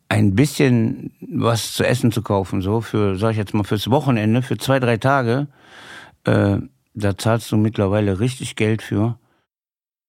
ein 0.09 0.35
bisschen 0.35 1.13
was 1.21 1.73
zu 1.73 1.85
essen 1.85 2.11
zu 2.11 2.21
kaufen, 2.21 2.61
so 2.61 2.81
für, 2.81 3.15
sag 3.15 3.31
ich 3.31 3.37
jetzt 3.37 3.53
mal, 3.53 3.63
fürs 3.63 3.89
Wochenende, 3.89 4.41
für 4.41 4.57
zwei, 4.57 4.79
drei 4.79 4.97
Tage, 4.97 5.47
äh, 6.25 6.57
da 6.95 7.17
zahlst 7.17 7.51
du 7.51 7.57
mittlerweile 7.57 8.19
richtig 8.19 8.55
Geld 8.55 8.81
für. 8.81 9.17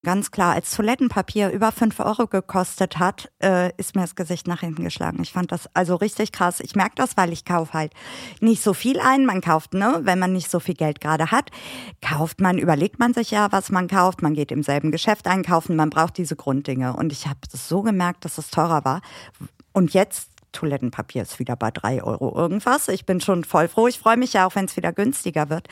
Ganz 0.03 0.31
klar, 0.31 0.55
als 0.55 0.75
Toilettenpapier 0.75 1.51
über 1.51 1.73
fünf 1.73 2.01
Euro 2.01 2.27
gekostet 2.27 2.99
hat, 2.99 3.31
äh, 3.43 3.71
ist 3.77 3.95
mir 3.95 4.01
das 4.01 4.15
Gesicht 4.15 4.47
nach 4.47 4.61
hinten 4.61 4.83
geschlagen. 4.83 5.23
Ich 5.23 5.33
fand 5.33 5.53
das 5.53 5.69
also 5.75 5.95
richtig 5.95 6.33
krass. 6.33 6.61
Ich 6.61 6.75
merke 6.75 6.95
das, 6.95 7.19
weil 7.19 7.35
ich 7.35 7.45
kaufe 7.45 7.75
halt 7.75 7.93
nicht 8.41 8.63
so 8.63 8.73
viel 8.73 8.99
ein. 8.99 9.27
Man 9.27 9.43
kauft, 9.43 9.75
ne, 9.75 10.01
wenn 10.05 10.19
man 10.19 10.33
nicht 10.33 10.51
so 10.51 10.59
viel 10.59 10.75
Geld 10.75 11.03
gerade 11.03 11.31
hat, 11.31 11.51
kauft 12.01 12.41
man, 12.41 12.57
überlegt 12.57 12.99
man 12.99 13.13
sich 13.13 13.31
ja, 13.31 13.53
was 13.53 13.69
man 13.69 13.89
kauft. 13.89 14.23
Man 14.23 14.33
geht 14.33 14.53
im 14.53 14.63
selben 14.63 14.91
Geschäft 14.91 15.27
einkaufen. 15.27 15.77
Man 15.77 15.91
braucht 15.91 16.17
diese 16.17 16.35
Grunddinge. 16.35 16.95
Und 16.95 17.13
ich 17.13 17.27
habe 17.27 17.41
so 17.53 17.83
gemerkt, 17.83 18.25
dass 18.25 18.39
es 18.39 18.49
teurer 18.49 18.87
war. 18.87 19.03
Und 19.73 19.93
jetzt 19.93 20.30
Toilettenpapier 20.53 21.23
ist 21.23 21.39
wieder 21.39 21.57
bei 21.57 21.71
drei 21.71 22.03
Euro 22.03 22.37
irgendwas. 22.37 22.89
Ich 22.89 23.07
bin 23.07 23.21
schon 23.21 23.45
voll 23.45 23.69
froh. 23.69 23.87
Ich 23.87 23.99
freue 23.99 24.17
mich 24.17 24.33
ja 24.33 24.47
auch, 24.47 24.55
wenn 24.55 24.65
es 24.65 24.77
wieder 24.77 24.93
günstiger 24.93 25.51
wird. 25.51 25.69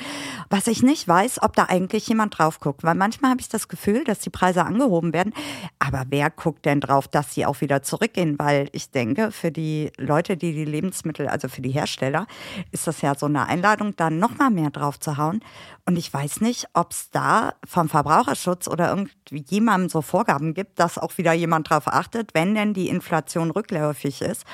Was 0.50 0.66
ich 0.66 0.82
nicht 0.82 1.06
weiß, 1.06 1.42
ob 1.42 1.54
da 1.56 1.64
eigentlich 1.64 2.08
jemand 2.08 2.38
drauf 2.38 2.60
guckt, 2.60 2.84
weil 2.84 2.94
manchmal 2.94 3.30
habe 3.30 3.40
ich 3.40 3.48
das 3.48 3.68
Gefühl, 3.68 4.04
dass 4.04 4.20
die 4.20 4.30
Preise 4.30 4.64
angehoben 4.64 5.12
werden. 5.12 5.32
Aber 5.78 6.04
wer 6.08 6.30
guckt 6.30 6.64
denn 6.64 6.80
drauf, 6.80 7.08
dass 7.08 7.34
sie 7.34 7.46
auch 7.46 7.60
wieder 7.60 7.82
zurückgehen? 7.82 8.38
Weil 8.38 8.68
ich 8.72 8.90
denke, 8.90 9.32
für 9.32 9.50
die 9.50 9.90
Leute, 9.96 10.36
die 10.36 10.52
die 10.52 10.64
Lebensmittel, 10.64 11.28
also 11.28 11.48
für 11.48 11.62
die 11.62 11.70
Hersteller, 11.70 12.26
ist 12.72 12.86
das 12.86 13.02
ja 13.02 13.14
so 13.14 13.26
eine 13.26 13.46
Einladung, 13.46 13.94
da 13.96 14.10
noch 14.10 14.38
mal 14.38 14.50
mehr 14.50 14.70
drauf 14.70 14.98
zu 15.00 15.16
hauen. 15.16 15.40
Und 15.86 15.96
ich 15.96 16.12
weiß 16.12 16.42
nicht, 16.42 16.68
ob 16.74 16.92
es 16.92 17.10
da 17.10 17.54
vom 17.66 17.88
Verbraucherschutz 17.88 18.68
oder 18.68 18.90
irgendwie 18.90 19.44
jemandem 19.48 19.88
so 19.88 20.02
Vorgaben 20.02 20.54
gibt, 20.54 20.78
dass 20.78 20.98
auch 20.98 21.16
wieder 21.16 21.32
jemand 21.32 21.70
darauf 21.70 21.88
achtet, 21.88 22.34
wenn 22.34 22.54
denn 22.54 22.74
die 22.74 22.88
Inflation 22.88 23.50
rückläufig 23.50 24.20
ist. 24.20 24.44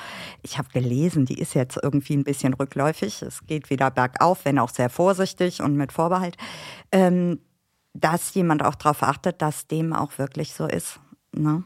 Ich 0.41 0.57
habe 0.57 0.69
gelesen, 0.69 1.25
die 1.25 1.39
ist 1.39 1.53
jetzt 1.53 1.79
irgendwie 1.81 2.15
ein 2.15 2.23
bisschen 2.23 2.53
rückläufig. 2.53 3.21
Es 3.21 3.45
geht 3.45 3.69
wieder 3.69 3.91
bergauf, 3.91 4.45
wenn 4.45 4.59
auch 4.59 4.69
sehr 4.69 4.89
vorsichtig 4.89 5.61
und 5.61 5.75
mit 5.75 5.91
Vorbehalt. 5.91 6.37
Ähm, 6.91 7.39
dass 7.93 8.33
jemand 8.33 8.63
auch 8.63 8.75
darauf 8.75 9.03
achtet, 9.03 9.41
dass 9.41 9.67
dem 9.67 9.93
auch 9.93 10.17
wirklich 10.17 10.53
so 10.53 10.67
ist. 10.67 10.99
Ne? 11.33 11.63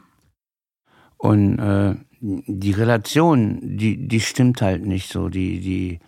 Und 1.16 1.58
äh, 1.58 1.96
die 2.20 2.72
Relation, 2.72 3.58
die, 3.62 4.08
die 4.08 4.20
stimmt 4.20 4.62
halt 4.62 4.86
nicht 4.86 5.10
so. 5.10 5.28
Die, 5.28 5.60
die, 5.60 6.00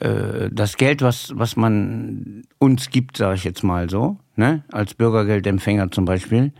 äh, 0.00 0.50
das 0.52 0.76
Geld, 0.76 1.02
was, 1.02 1.32
was 1.34 1.56
man 1.56 2.42
uns 2.58 2.90
gibt, 2.90 3.16
sage 3.16 3.36
ich 3.36 3.44
jetzt 3.44 3.62
mal 3.62 3.88
so, 3.88 4.18
ne, 4.36 4.64
als 4.72 4.94
Bürgergeldempfänger 4.94 5.90
zum 5.90 6.04
Beispiel, 6.04 6.52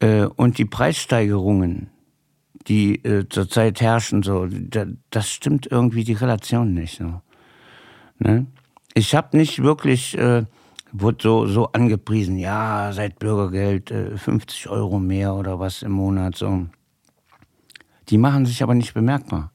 äh, 0.00 0.24
und 0.24 0.58
die 0.58 0.64
Preissteigerungen, 0.64 1.88
die 2.68 3.04
äh, 3.04 3.28
zurzeit 3.28 3.80
herrschen, 3.80 4.22
so, 4.22 4.46
da, 4.46 4.86
das 5.10 5.30
stimmt 5.30 5.66
irgendwie 5.70 6.04
die 6.04 6.14
Relation 6.14 6.74
nicht 6.74 6.98
so. 6.98 7.20
Ne? 8.18 8.46
Ich 8.94 9.14
habe 9.14 9.36
nicht 9.36 9.62
wirklich, 9.62 10.16
äh, 10.18 10.44
wurde 10.92 11.18
so, 11.22 11.46
so 11.46 11.66
angepriesen, 11.72 12.38
ja, 12.38 12.92
seit 12.92 13.18
Bürgergeld 13.18 13.90
äh, 13.90 14.16
50 14.16 14.68
Euro 14.68 14.98
mehr 14.98 15.34
oder 15.34 15.60
was 15.60 15.82
im 15.82 15.92
Monat 15.92 16.36
so. 16.36 16.66
Die 18.08 18.18
machen 18.18 18.46
sich 18.46 18.62
aber 18.62 18.74
nicht 18.74 18.94
bemerkbar. 18.94 19.52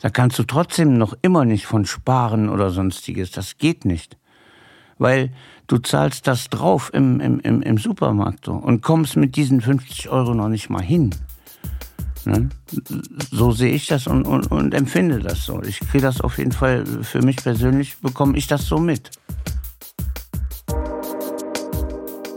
Da 0.00 0.10
kannst 0.10 0.38
du 0.38 0.44
trotzdem 0.44 0.96
noch 0.96 1.14
immer 1.22 1.44
nicht 1.44 1.66
von 1.66 1.84
sparen 1.84 2.48
oder 2.48 2.70
sonstiges. 2.70 3.30
Das 3.32 3.58
geht 3.58 3.84
nicht. 3.84 4.16
Weil 4.96 5.32
du 5.66 5.78
zahlst 5.78 6.26
das 6.26 6.48
drauf 6.50 6.90
im, 6.92 7.20
im, 7.20 7.40
im, 7.40 7.62
im 7.62 7.78
Supermarkt 7.78 8.44
so 8.44 8.52
und 8.52 8.82
kommst 8.82 9.16
mit 9.16 9.36
diesen 9.36 9.60
50 9.60 10.08
Euro 10.08 10.34
noch 10.34 10.48
nicht 10.48 10.70
mal 10.70 10.82
hin. 10.82 11.14
Ne? 12.28 12.50
So 13.30 13.52
sehe 13.52 13.72
ich 13.72 13.86
das 13.86 14.06
und, 14.06 14.24
und, 14.26 14.50
und 14.50 14.74
empfinde 14.74 15.18
das 15.18 15.44
so. 15.46 15.62
Ich 15.62 15.80
kriege 15.80 16.02
das 16.02 16.20
auf 16.20 16.36
jeden 16.36 16.52
Fall, 16.52 16.84
für 16.84 17.22
mich 17.22 17.36
persönlich 17.36 17.96
bekomme 17.98 18.36
ich 18.36 18.46
das 18.46 18.66
so 18.66 18.78
mit. 18.78 19.10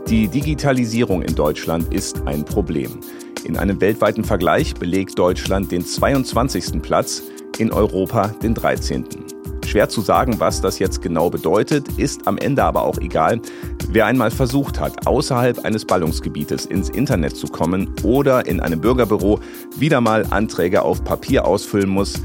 Die 0.08 0.28
Digitalisierung 0.28 1.22
in 1.22 1.34
Deutschland 1.34 1.92
ist 1.92 2.26
ein 2.26 2.44
Problem. 2.44 3.00
In 3.44 3.58
einem 3.58 3.80
weltweiten 3.80 4.24
Vergleich 4.24 4.74
belegt 4.74 5.18
Deutschland 5.18 5.70
den 5.70 5.84
22. 5.84 6.80
Platz 6.80 7.22
in 7.58 7.70
Europa 7.70 8.28
den 8.28 8.54
13. 8.54 9.31
Schwer 9.72 9.88
zu 9.88 10.02
sagen, 10.02 10.38
was 10.38 10.60
das 10.60 10.78
jetzt 10.78 11.00
genau 11.00 11.30
bedeutet, 11.30 11.88
ist 11.96 12.28
am 12.28 12.36
Ende 12.36 12.62
aber 12.62 12.82
auch 12.82 12.98
egal. 12.98 13.40
Wer 13.88 14.04
einmal 14.04 14.30
versucht 14.30 14.78
hat, 14.78 15.06
außerhalb 15.06 15.64
eines 15.64 15.86
Ballungsgebietes 15.86 16.66
ins 16.66 16.90
Internet 16.90 17.38
zu 17.38 17.46
kommen 17.46 17.90
oder 18.02 18.44
in 18.44 18.60
einem 18.60 18.82
Bürgerbüro 18.82 19.40
wieder 19.78 20.02
mal 20.02 20.26
Anträge 20.28 20.82
auf 20.82 21.02
Papier 21.02 21.46
ausfüllen 21.46 21.88
muss, 21.88 22.20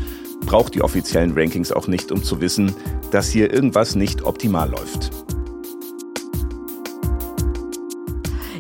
braucht 0.46 0.76
die 0.76 0.82
offiziellen 0.82 1.32
Rankings 1.38 1.72
auch 1.72 1.88
nicht, 1.88 2.12
um 2.12 2.22
zu 2.22 2.42
wissen, 2.42 2.76
dass 3.12 3.30
hier 3.30 3.54
irgendwas 3.54 3.96
nicht 3.96 4.24
optimal 4.24 4.70
läuft. 4.70 5.10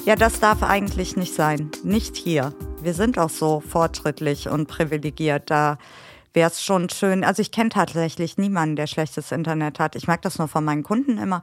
Ja, 0.05 0.15
das 0.15 0.39
darf 0.39 0.63
eigentlich 0.63 1.17
nicht 1.17 1.35
sein. 1.35 1.71
Nicht 1.83 2.15
hier. 2.15 2.53
Wir 2.81 2.93
sind 2.93 3.19
auch 3.19 3.31
so 3.31 3.59
fortschrittlich 3.59 4.47
und 4.47 4.69
privilegiert. 4.69 5.51
Da 5.51 5.77
wäre 6.33 6.49
es 6.49 6.63
schon 6.63 6.89
schön. 6.89 7.23
Also 7.23 7.41
ich 7.41 7.51
kenne 7.51 7.69
tatsächlich 7.69 8.37
niemanden, 8.37 8.75
der 8.75 8.87
schlechtes 8.87 9.31
Internet 9.31 9.79
hat. 9.79 9.95
Ich 9.95 10.07
merke 10.07 10.23
das 10.23 10.37
nur 10.37 10.47
von 10.47 10.63
meinen 10.63 10.83
Kunden 10.83 11.17
immer. 11.17 11.41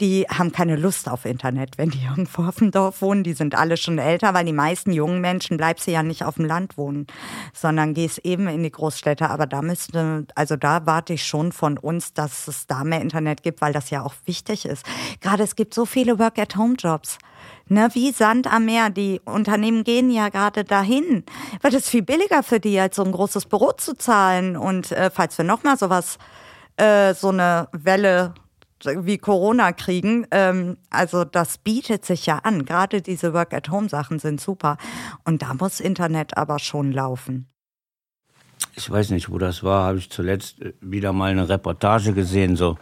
Die 0.00 0.26
haben 0.28 0.52
keine 0.52 0.76
Lust 0.76 1.08
auf 1.08 1.24
Internet, 1.24 1.78
wenn 1.78 1.90
die 1.90 2.04
irgendwo 2.08 2.44
auf 2.44 2.56
dem 2.56 2.70
Dorf 2.70 3.02
wohnen. 3.02 3.24
Die 3.24 3.32
sind 3.32 3.54
alle 3.54 3.76
schon 3.76 3.98
älter, 3.98 4.34
weil 4.34 4.44
die 4.44 4.52
meisten 4.52 4.92
jungen 4.92 5.20
Menschen 5.20 5.56
bleibst 5.56 5.86
du 5.86 5.90
ja 5.90 6.02
nicht 6.02 6.24
auf 6.24 6.36
dem 6.36 6.44
Land 6.44 6.76
wohnen, 6.76 7.06
sondern 7.52 7.94
gehst 7.94 8.18
eben 8.24 8.48
in 8.48 8.62
die 8.62 8.70
Großstädte. 8.70 9.30
Aber 9.30 9.46
da 9.46 9.62
müsste, 9.62 10.26
also 10.34 10.56
da 10.56 10.86
warte 10.86 11.12
ich 11.12 11.24
schon 11.24 11.52
von 11.52 11.78
uns, 11.78 12.12
dass 12.12 12.48
es 12.48 12.66
da 12.66 12.84
mehr 12.84 13.00
Internet 13.00 13.42
gibt, 13.42 13.60
weil 13.60 13.72
das 13.72 13.90
ja 13.90 14.04
auch 14.04 14.14
wichtig 14.24 14.66
ist. 14.66 14.84
Gerade 15.20 15.42
es 15.42 15.56
gibt 15.56 15.74
so 15.74 15.86
viele 15.86 16.18
Work-at-Home-Jobs 16.18 17.18
ne, 17.68 17.88
wie 17.92 18.12
Sand 18.12 18.46
am 18.52 18.64
Meer. 18.64 18.90
Die 18.90 19.20
Unternehmen 19.24 19.84
gehen 19.84 20.10
ja 20.10 20.28
gerade 20.28 20.64
dahin, 20.64 21.24
weil 21.62 21.74
es 21.74 21.88
viel 21.88 22.02
billiger 22.02 22.42
für 22.42 22.60
die, 22.60 22.78
als 22.78 22.96
so 22.96 23.04
ein 23.04 23.12
großes 23.12 23.46
Büro 23.46 23.72
zu 23.72 23.94
zahlen. 23.96 24.56
Und 24.56 24.92
äh, 24.92 25.10
falls 25.10 25.36
wir 25.38 25.44
nochmal 25.44 25.76
sowas, 25.76 26.18
äh, 26.76 27.14
so 27.14 27.28
eine 27.28 27.68
Welle 27.72 28.34
wie 28.84 29.18
Corona 29.18 29.72
kriegen, 29.72 30.26
ähm, 30.30 30.76
also 30.90 31.24
das 31.24 31.58
bietet 31.58 32.04
sich 32.04 32.26
ja 32.26 32.38
an. 32.38 32.64
Gerade 32.64 33.00
diese 33.02 33.32
Work-at-Home-Sachen 33.32 34.18
sind 34.18 34.40
super. 34.40 34.76
Und 35.24 35.42
da 35.42 35.54
muss 35.54 35.80
Internet 35.80 36.36
aber 36.36 36.58
schon 36.58 36.92
laufen. 36.92 37.48
Ich 38.74 38.90
weiß 38.90 39.10
nicht, 39.10 39.30
wo 39.30 39.38
das 39.38 39.62
war, 39.62 39.84
habe 39.84 39.98
ich 39.98 40.10
zuletzt 40.10 40.58
wieder 40.80 41.12
mal 41.12 41.30
eine 41.30 41.48
Reportage 41.48 42.12
gesehen, 42.12 42.56
so 42.56 42.76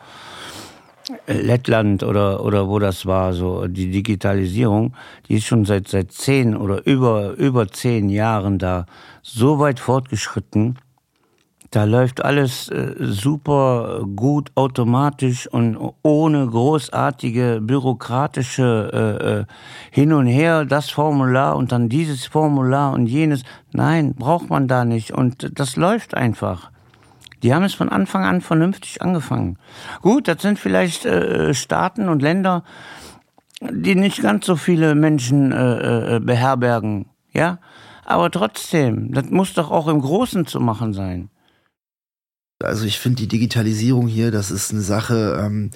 Lettland 1.26 2.02
oder, 2.02 2.44
oder 2.44 2.68
wo 2.68 2.78
das 2.78 3.06
war, 3.06 3.32
so 3.32 3.66
die 3.66 3.90
Digitalisierung, 3.90 4.94
die 5.28 5.36
ist 5.36 5.44
schon 5.44 5.64
seit, 5.64 5.88
seit 5.88 6.12
zehn 6.12 6.56
oder 6.56 6.86
über, 6.86 7.32
über 7.32 7.68
zehn 7.68 8.08
Jahren 8.08 8.58
da 8.58 8.86
so 9.22 9.58
weit 9.58 9.80
fortgeschritten. 9.80 10.78
Da 11.70 11.84
läuft 11.84 12.24
alles 12.24 12.68
äh, 12.68 12.94
super 13.00 14.04
gut 14.14 14.52
automatisch 14.54 15.48
und 15.48 15.76
ohne 16.02 16.46
großartige 16.46 17.58
bürokratische 17.60 18.90
äh, 18.92 19.40
äh, 19.40 19.44
Hin 19.90 20.12
und 20.12 20.28
Her, 20.28 20.66
das 20.66 20.90
Formular 20.90 21.56
und 21.56 21.72
dann 21.72 21.88
dieses 21.88 22.26
Formular 22.26 22.92
und 22.92 23.08
jenes. 23.08 23.42
Nein, 23.72 24.14
braucht 24.14 24.50
man 24.50 24.68
da 24.68 24.84
nicht. 24.84 25.10
Und 25.10 25.58
das 25.58 25.74
läuft 25.74 26.14
einfach. 26.14 26.70
Die 27.44 27.52
haben 27.52 27.64
es 27.64 27.74
von 27.74 27.90
Anfang 27.90 28.24
an 28.24 28.40
vernünftig 28.40 29.02
angefangen. 29.02 29.58
Gut, 30.00 30.28
das 30.28 30.40
sind 30.40 30.58
vielleicht 30.58 31.04
äh, 31.04 31.52
Staaten 31.52 32.08
und 32.08 32.22
Länder, 32.22 32.64
die 33.60 33.94
nicht 33.94 34.22
ganz 34.22 34.46
so 34.46 34.56
viele 34.56 34.94
Menschen 34.94 35.52
äh, 35.52 36.16
äh, 36.16 36.20
beherbergen, 36.20 37.04
ja. 37.34 37.58
Aber 38.06 38.30
trotzdem, 38.30 39.12
das 39.12 39.28
muss 39.28 39.52
doch 39.52 39.70
auch 39.70 39.88
im 39.88 40.00
Großen 40.00 40.46
zu 40.46 40.58
machen 40.58 40.94
sein. 40.94 41.28
Also 42.62 42.86
ich 42.86 42.98
finde 42.98 43.16
die 43.16 43.28
Digitalisierung 43.28 44.06
hier, 44.06 44.30
das 44.30 44.50
ist 44.50 44.72
eine 44.72 44.80
Sache, 44.80 45.38
ähm, 45.38 45.70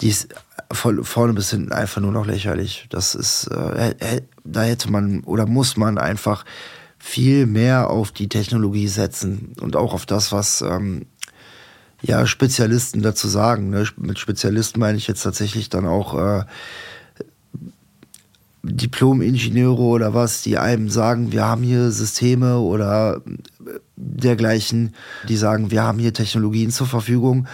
die 0.00 0.08
ist 0.08 0.34
von 0.72 1.04
vorne 1.04 1.34
bis 1.34 1.50
hinten 1.50 1.70
einfach 1.70 2.00
nur 2.00 2.10
noch 2.10 2.26
lächerlich. 2.26 2.86
Das 2.90 3.14
ist, 3.14 3.46
äh, 3.46 4.22
da 4.42 4.62
hätte 4.62 4.90
man 4.90 5.20
oder 5.20 5.46
muss 5.46 5.76
man 5.76 5.98
einfach 5.98 6.44
viel 7.06 7.46
mehr 7.46 7.88
auf 7.88 8.10
die 8.10 8.28
Technologie 8.28 8.88
setzen 8.88 9.54
und 9.60 9.76
auch 9.76 9.94
auf 9.94 10.06
das, 10.06 10.32
was 10.32 10.60
ähm, 10.60 11.06
ja 12.02 12.26
Spezialisten 12.26 13.00
dazu 13.00 13.28
sagen. 13.28 13.70
Ne? 13.70 13.86
Mit 13.96 14.18
Spezialisten 14.18 14.80
meine 14.80 14.98
ich 14.98 15.06
jetzt 15.06 15.22
tatsächlich 15.22 15.68
dann 15.68 15.86
auch 15.86 16.18
äh, 16.18 16.44
Diplom-Ingenieure 18.64 19.82
oder 19.82 20.14
was, 20.14 20.42
die 20.42 20.58
einem 20.58 20.90
sagen, 20.90 21.30
wir 21.30 21.44
haben 21.44 21.62
hier 21.62 21.92
Systeme 21.92 22.58
oder 22.58 23.22
dergleichen, 23.94 24.92
die 25.28 25.36
sagen, 25.36 25.70
wir 25.70 25.84
haben 25.84 26.00
hier 26.00 26.12
Technologien 26.12 26.72
zur 26.72 26.88
Verfügung, 26.88 27.46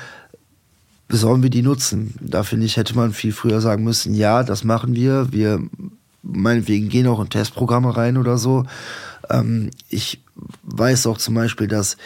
sollen 1.11 1.43
wir 1.43 1.51
die 1.51 1.61
nutzen? 1.61 2.15
Da 2.23 2.43
finde 2.43 2.65
ich, 2.65 2.79
hätte 2.79 2.97
man 2.97 3.13
viel 3.13 3.33
früher 3.33 3.61
sagen 3.61 3.85
müssen, 3.85 4.15
ja, 4.15 4.45
das 4.45 4.65
machen 4.65 4.95
wir, 4.95 5.31
wir 5.31 5.61
meinetwegen 6.23 6.89
gehen 6.89 7.07
auch 7.07 7.21
in 7.21 7.29
Testprogramme 7.29 7.95
rein 7.95 8.17
oder 8.17 8.39
so. 8.39 8.65
Ähm, 9.31 9.71
ich 9.89 10.23
weiß 10.63 11.07
auch 11.07 11.19
zum 11.19 11.35
Beispiel, 11.35 11.67
dass 11.67 11.97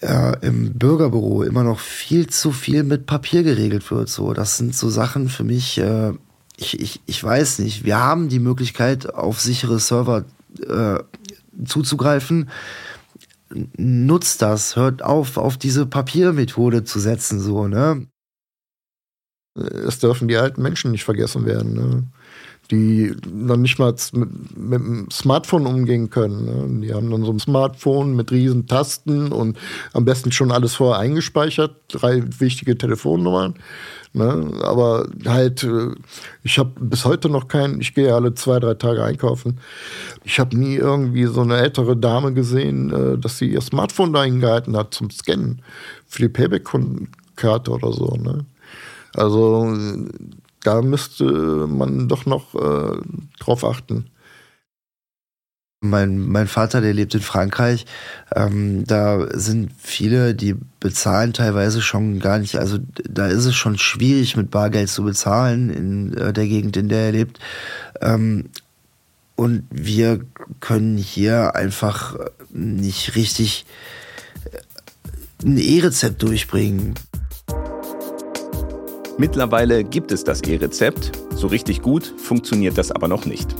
äh, 0.00 0.46
im 0.46 0.74
Bürgerbüro 0.74 1.42
immer 1.42 1.64
noch 1.64 1.80
viel 1.80 2.28
zu 2.28 2.52
viel 2.52 2.82
mit 2.82 3.06
Papier 3.06 3.42
geregelt 3.42 3.90
wird. 3.90 4.08
So, 4.08 4.32
das 4.32 4.56
sind 4.56 4.74
so 4.74 4.88
Sachen 4.88 5.28
für 5.28 5.44
mich, 5.44 5.78
äh, 5.78 6.12
ich, 6.56 6.80
ich, 6.80 7.00
ich 7.06 7.22
weiß 7.22 7.58
nicht. 7.60 7.84
Wir 7.84 7.98
haben 7.98 8.28
die 8.28 8.38
Möglichkeit, 8.38 9.12
auf 9.12 9.40
sichere 9.40 9.78
Server 9.78 10.24
äh, 10.66 10.98
zuzugreifen. 11.64 12.50
Nutzt 13.76 14.42
das, 14.42 14.76
hört 14.76 15.02
auf, 15.02 15.36
auf 15.36 15.56
diese 15.56 15.86
Papiermethode 15.86 16.84
zu 16.84 16.98
setzen, 16.98 17.40
so, 17.40 17.68
ne? 17.68 18.06
Es 19.54 19.98
dürfen 20.00 20.28
die 20.28 20.36
alten 20.36 20.60
Menschen 20.60 20.90
nicht 20.90 21.04
vergessen 21.04 21.46
werden. 21.46 21.74
Ne? 21.74 22.02
Die 22.70 23.14
noch 23.32 23.56
nicht 23.56 23.78
mal 23.78 23.94
mit, 24.12 24.56
mit 24.56 24.80
dem 24.80 25.10
Smartphone 25.10 25.66
umgehen 25.66 26.10
können. 26.10 26.44
Ne? 26.44 26.86
Die 26.86 26.94
haben 26.94 27.10
dann 27.10 27.24
so 27.24 27.32
ein 27.32 27.38
Smartphone 27.38 28.16
mit 28.16 28.30
riesen 28.32 28.66
Tasten 28.66 29.32
und 29.32 29.56
am 29.92 30.04
besten 30.04 30.32
schon 30.32 30.50
alles 30.50 30.74
vorher 30.74 31.00
eingespeichert, 31.00 31.76
drei 31.88 32.22
wichtige 32.40 32.76
Telefonnummern. 32.76 33.54
Ne? 34.12 34.52
Aber 34.62 35.08
halt, 35.26 35.62
äh, 35.62 35.90
ich 36.42 36.58
habe 36.58 36.72
bis 36.80 37.04
heute 37.04 37.28
noch 37.28 37.48
keinen, 37.48 37.80
ich 37.80 37.94
gehe 37.94 38.14
alle 38.14 38.34
zwei, 38.34 38.58
drei 38.58 38.74
Tage 38.74 39.04
einkaufen. 39.04 39.60
Ich 40.24 40.40
habe 40.40 40.56
nie 40.56 40.76
irgendwie 40.76 41.26
so 41.26 41.42
eine 41.42 41.58
ältere 41.58 41.96
Dame 41.96 42.32
gesehen, 42.32 42.92
äh, 42.92 43.18
dass 43.18 43.38
sie 43.38 43.50
ihr 43.50 43.60
Smartphone 43.60 44.12
da 44.12 44.24
hingehalten 44.24 44.76
hat 44.76 44.94
zum 44.94 45.10
Scannen 45.10 45.62
für 46.06 46.22
die 46.22 46.28
Payback-Karte 46.28 47.70
oder 47.70 47.92
so. 47.92 48.16
Ne? 48.16 48.46
Also 49.12 49.74
da 50.66 50.82
müsste 50.82 51.24
man 51.68 52.08
doch 52.08 52.26
noch 52.26 52.54
äh, 52.56 52.98
drauf 53.38 53.64
achten. 53.64 54.10
Mein, 55.80 56.18
mein 56.18 56.48
Vater, 56.48 56.80
der 56.80 56.92
lebt 56.92 57.14
in 57.14 57.20
Frankreich, 57.20 57.86
ähm, 58.34 58.84
da 58.84 59.28
sind 59.38 59.70
viele, 59.78 60.34
die 60.34 60.56
bezahlen 60.80 61.32
teilweise 61.32 61.82
schon 61.82 62.18
gar 62.18 62.38
nicht, 62.38 62.56
also 62.56 62.78
da 63.08 63.28
ist 63.28 63.44
es 63.44 63.54
schon 63.54 63.78
schwierig 63.78 64.36
mit 64.36 64.50
Bargeld 64.50 64.88
zu 64.88 65.04
bezahlen 65.04 65.70
in 65.70 66.16
äh, 66.16 66.32
der 66.32 66.48
Gegend, 66.48 66.76
in 66.76 66.88
der 66.88 67.06
er 67.06 67.12
lebt. 67.12 67.38
Ähm, 68.00 68.46
und 69.36 69.66
wir 69.70 70.20
können 70.58 70.96
hier 70.96 71.54
einfach 71.54 72.16
nicht 72.50 73.14
richtig 73.14 73.66
äh, 74.50 75.46
ein 75.46 75.58
E-Rezept 75.58 76.22
durchbringen. 76.22 76.94
Mittlerweile 79.18 79.82
gibt 79.82 80.12
es 80.12 80.24
das 80.24 80.42
E-Rezept. 80.42 81.12
So 81.30 81.46
richtig 81.46 81.80
gut 81.80 82.14
funktioniert 82.18 82.76
das 82.76 82.90
aber 82.90 83.08
noch 83.08 83.24
nicht. 83.24 83.54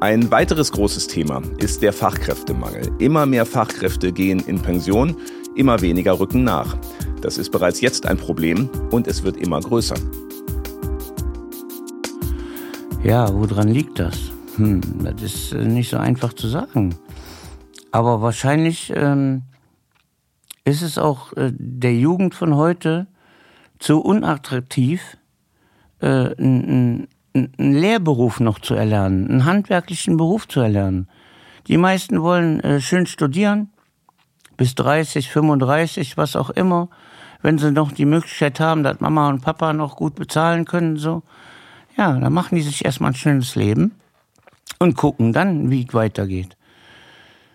Ein 0.00 0.30
weiteres 0.30 0.70
großes 0.70 1.08
Thema 1.08 1.42
ist 1.58 1.82
der 1.82 1.92
Fachkräftemangel. 1.92 2.92
Immer 3.00 3.26
mehr 3.26 3.44
Fachkräfte 3.44 4.12
gehen 4.12 4.38
in 4.46 4.62
Pension, 4.62 5.16
immer 5.56 5.80
weniger 5.80 6.20
rücken 6.20 6.44
nach. 6.44 6.76
Das 7.20 7.36
ist 7.36 7.50
bereits 7.50 7.80
jetzt 7.80 8.06
ein 8.06 8.16
Problem 8.16 8.70
und 8.92 9.08
es 9.08 9.24
wird 9.24 9.36
immer 9.36 9.60
größer. 9.60 9.96
Ja, 13.02 13.28
woran 13.32 13.68
liegt 13.68 13.98
das? 13.98 14.16
Hm, 14.54 14.80
das 15.02 15.20
ist 15.22 15.52
äh, 15.52 15.64
nicht 15.64 15.90
so 15.90 15.96
einfach 15.96 16.32
zu 16.32 16.46
sagen. 16.46 16.94
Aber 17.90 18.22
wahrscheinlich 18.22 18.92
ähm, 18.94 19.42
ist 20.68 20.82
es 20.82 20.98
auch 20.98 21.32
äh, 21.32 21.52
der 21.54 21.94
Jugend 21.94 22.34
von 22.34 22.54
heute 22.54 23.06
zu 23.78 24.00
unattraktiv, 24.00 25.16
äh, 26.00 26.34
einen 26.36 27.08
Lehrberuf 27.56 28.40
noch 28.40 28.58
zu 28.58 28.74
erlernen, 28.74 29.28
einen 29.28 29.44
handwerklichen 29.44 30.16
Beruf 30.16 30.48
zu 30.48 30.60
erlernen. 30.60 31.08
Die 31.66 31.76
meisten 31.76 32.22
wollen 32.22 32.60
äh, 32.60 32.80
schön 32.80 33.06
studieren, 33.06 33.70
bis 34.56 34.74
30, 34.74 35.30
35, 35.30 36.16
was 36.16 36.36
auch 36.36 36.50
immer, 36.50 36.88
wenn 37.42 37.58
sie 37.58 37.70
noch 37.70 37.92
die 37.92 38.04
Möglichkeit 38.04 38.58
haben, 38.58 38.82
dass 38.82 39.00
Mama 39.00 39.28
und 39.28 39.40
Papa 39.40 39.72
noch 39.72 39.96
gut 39.96 40.16
bezahlen 40.16 40.64
können, 40.64 40.96
so. 40.96 41.22
Ja, 41.96 42.12
dann 42.18 42.32
machen 42.32 42.56
die 42.56 42.62
sich 42.62 42.84
erstmal 42.84 43.12
ein 43.12 43.16
schönes 43.16 43.54
Leben 43.56 43.92
und 44.78 44.96
gucken 44.96 45.32
dann, 45.32 45.70
wie 45.70 45.84
es 45.86 45.94
weitergeht. 45.94 46.56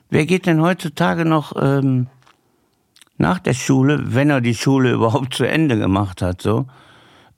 Wer 0.09 0.25
geht 0.25 0.45
denn 0.45 0.61
heutzutage 0.61 1.25
noch 1.25 1.53
ähm, 1.59 2.07
nach 3.17 3.39
der 3.39 3.53
Schule, 3.53 4.13
wenn 4.13 4.29
er 4.29 4.41
die 4.41 4.55
Schule 4.55 4.91
überhaupt 4.93 5.33
zu 5.33 5.45
Ende 5.45 5.77
gemacht 5.77 6.21
hat, 6.21 6.41
so, 6.41 6.67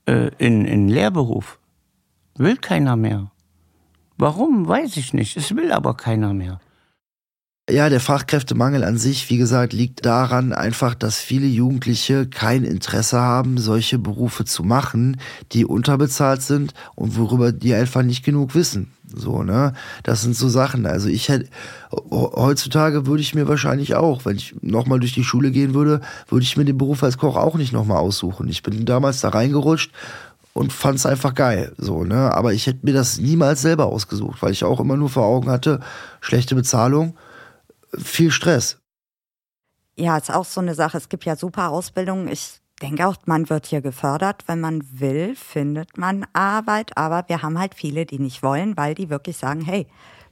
äh, 0.05 0.31
in, 0.37 0.65
in 0.65 0.87
Lehrberuf. 0.89 1.59
Will 2.37 2.57
keiner 2.57 2.95
mehr. 2.95 3.31
Warum, 4.17 4.67
weiß 4.67 4.97
ich 4.97 5.13
nicht. 5.13 5.37
Es 5.37 5.55
will 5.55 5.71
aber 5.71 5.95
keiner 5.95 6.33
mehr. 6.33 6.59
Ja, 7.67 7.89
der 7.89 7.99
Fachkräftemangel 7.99 8.83
an 8.83 8.97
sich, 8.97 9.27
wie 9.31 9.37
gesagt, 9.37 9.73
liegt 9.73 10.05
daran 10.05 10.53
einfach, 10.53 10.93
dass 10.93 11.17
viele 11.17 11.47
Jugendliche 11.47 12.27
kein 12.27 12.63
Interesse 12.63 13.19
haben, 13.19 13.57
solche 13.57 13.97
Berufe 13.97 14.45
zu 14.45 14.63
machen, 14.63 15.19
die 15.51 15.65
unterbezahlt 15.65 16.43
sind 16.43 16.75
und 16.93 17.17
worüber 17.17 17.51
die 17.51 17.73
einfach 17.73 18.03
nicht 18.03 18.23
genug 18.23 18.53
wissen. 18.53 18.91
So, 19.13 19.43
ne? 19.43 19.73
Das 20.03 20.21
sind 20.21 20.35
so 20.35 20.49
Sachen. 20.49 20.85
Also 20.85 21.07
ich 21.07 21.29
hätte, 21.29 21.49
heutzutage 22.11 23.05
würde 23.05 23.21
ich 23.21 23.35
mir 23.35 23.47
wahrscheinlich 23.47 23.95
auch, 23.95 24.25
wenn 24.25 24.37
ich 24.37 24.55
nochmal 24.61 24.99
durch 24.99 25.13
die 25.13 25.23
Schule 25.23 25.51
gehen 25.51 25.73
würde, 25.73 26.01
würde 26.27 26.43
ich 26.43 26.57
mir 26.57 26.65
den 26.65 26.77
Beruf 26.77 27.03
als 27.03 27.17
Koch 27.17 27.35
auch 27.35 27.55
nicht 27.55 27.73
nochmal 27.73 27.97
aussuchen. 27.97 28.47
Ich 28.47 28.63
bin 28.63 28.85
damals 28.85 29.21
da 29.21 29.29
reingerutscht 29.29 29.91
und 30.53 30.73
fand 30.73 30.97
es 30.97 31.05
einfach 31.05 31.33
geil. 31.33 31.73
So, 31.77 32.03
ne? 32.03 32.33
Aber 32.33 32.53
ich 32.53 32.67
hätte 32.67 32.85
mir 32.85 32.93
das 32.93 33.19
niemals 33.19 33.61
selber 33.61 33.85
ausgesucht, 33.85 34.41
weil 34.41 34.51
ich 34.51 34.63
auch 34.63 34.79
immer 34.79 34.97
nur 34.97 35.09
vor 35.09 35.25
Augen 35.25 35.49
hatte, 35.49 35.79
schlechte 36.21 36.55
Bezahlung 36.55 37.15
viel 37.97 38.31
Stress. 38.31 38.77
Ja, 39.97 40.17
ist 40.17 40.33
auch 40.33 40.45
so 40.45 40.61
eine 40.61 40.75
Sache. 40.75 40.97
Es 40.97 41.09
gibt 41.09 41.25
ja 41.25 41.35
super 41.35 41.69
Ausbildungen. 41.69 42.27
Ich 42.27 42.61
denke 42.81 43.07
auch, 43.07 43.15
man 43.25 43.49
wird 43.49 43.67
hier 43.67 43.81
gefördert. 43.81 44.43
Wenn 44.47 44.59
man 44.59 44.83
will, 44.91 45.35
findet 45.35 45.97
man 45.97 46.25
Arbeit. 46.33 46.97
Aber 46.97 47.23
wir 47.27 47.41
haben 47.41 47.59
halt 47.59 47.75
viele, 47.75 48.05
die 48.05 48.19
nicht 48.19 48.43
wollen, 48.43 48.77
weil 48.77 48.95
die 48.95 49.09
wirklich 49.09 49.37
sagen, 49.37 49.61
hey, 49.61 49.87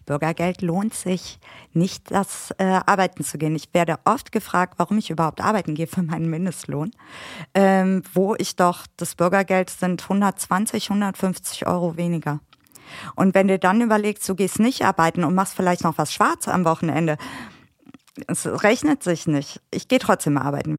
Bürgergeld 0.05 0.61
lohnt 0.61 0.93
sich 0.93 1.39
nicht, 1.71 2.11
das 2.11 2.53
äh, 2.57 2.63
arbeiten 2.85 3.23
zu 3.23 3.37
gehen. 3.37 3.55
Ich 3.55 3.73
werde 3.73 3.97
oft 4.05 4.31
gefragt, 4.31 4.75
warum 4.77 4.97
ich 4.97 5.09
überhaupt 5.09 5.41
arbeiten 5.41 5.75
gehe 5.75 5.87
für 5.87 6.03
meinen 6.03 6.29
Mindestlohn, 6.29 6.91
ähm, 7.53 8.03
wo 8.13 8.35
ich 8.35 8.55
doch 8.55 8.85
das 8.97 9.15
Bürgergeld 9.15 9.69
sind 9.69 10.03
120, 10.03 10.89
150 10.89 11.67
Euro 11.67 11.97
weniger. 11.97 12.41
Und 13.15 13.33
wenn 13.33 13.47
du 13.47 13.57
dann 13.57 13.81
überlegst, 13.81 14.27
du 14.27 14.35
gehst 14.35 14.59
nicht 14.59 14.83
arbeiten 14.85 15.23
und 15.23 15.35
machst 15.35 15.55
vielleicht 15.55 15.83
noch 15.83 15.97
was 15.97 16.13
schwarz 16.13 16.47
am 16.47 16.65
Wochenende, 16.65 17.17
es 18.27 18.45
rechnet 18.45 19.03
sich 19.03 19.25
nicht. 19.25 19.61
Ich 19.71 19.87
gehe 19.87 19.99
trotzdem 19.99 20.37
arbeiten. 20.37 20.75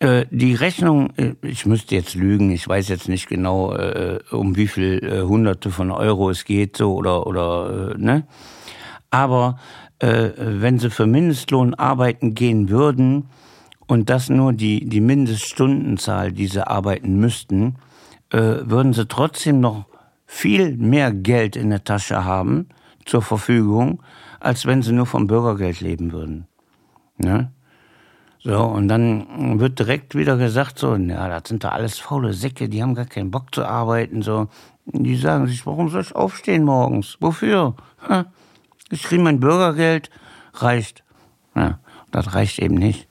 Äh, 0.00 0.24
die 0.30 0.54
Rechnung, 0.54 1.10
äh, 1.16 1.34
ich 1.42 1.66
müsste 1.66 1.94
jetzt 1.94 2.14
lügen, 2.14 2.50
ich 2.50 2.66
weiß 2.66 2.88
jetzt 2.88 3.08
nicht 3.08 3.28
genau, 3.28 3.74
äh, 3.74 4.18
um 4.30 4.56
wie 4.56 4.66
viel 4.66 5.24
Hunderte 5.28 5.70
von 5.70 5.90
Euro 5.90 6.30
es 6.30 6.44
geht, 6.44 6.76
so 6.78 6.94
oder 6.94 7.26
oder 7.26 7.96
ne. 7.96 8.26
Aber 9.10 9.58
wenn 10.02 10.78
sie 10.78 10.88
für 10.88 11.06
Mindestlohn 11.06 11.74
arbeiten 11.74 12.34
gehen 12.34 12.70
würden 12.70 13.26
und 13.86 14.08
das 14.08 14.30
nur 14.30 14.54
die 14.54 14.88
die 14.88 15.02
Mindeststundenzahl, 15.02 16.32
die 16.32 16.46
sie 16.46 16.66
arbeiten 16.66 17.20
müssten, 17.20 17.74
würden 18.30 18.94
sie 18.94 19.06
trotzdem 19.06 19.60
noch 19.60 19.84
viel 20.24 20.74
mehr 20.78 21.12
Geld 21.12 21.54
in 21.54 21.68
der 21.68 21.84
Tasche 21.84 22.24
haben 22.24 22.70
zur 23.04 23.20
Verfügung, 23.20 24.02
als 24.38 24.64
wenn 24.64 24.80
sie 24.80 24.92
nur 24.92 25.04
vom 25.04 25.26
Bürgergeld 25.26 25.82
leben 25.82 26.12
würden. 26.12 26.46
Ne? 27.18 27.52
So, 28.42 28.58
und 28.64 28.88
dann 28.88 29.60
wird 29.60 29.78
direkt 29.78 30.14
wieder 30.14 30.38
gesagt, 30.38 30.78
so, 30.78 30.96
ja, 30.96 31.28
das 31.28 31.48
sind 31.48 31.62
da 31.62 31.70
alles 31.70 31.98
faule 31.98 32.32
Säcke, 32.32 32.70
die 32.70 32.82
haben 32.82 32.94
gar 32.94 33.04
keinen 33.04 33.30
Bock 33.30 33.54
zu 33.54 33.66
arbeiten, 33.66 34.22
so. 34.22 34.48
Die 34.86 35.16
sagen 35.16 35.46
sich, 35.46 35.66
warum 35.66 35.90
soll 35.90 36.00
ich 36.00 36.16
aufstehen 36.16 36.64
morgens? 36.64 37.18
Wofür? 37.20 37.74
Ich 38.90 39.02
kriege 39.02 39.22
mein 39.22 39.40
Bürgergeld, 39.40 40.10
reicht. 40.54 41.04
Ja, 41.54 41.80
das 42.10 42.34
reicht 42.34 42.58
eben 42.58 42.76
nicht. 42.76 43.09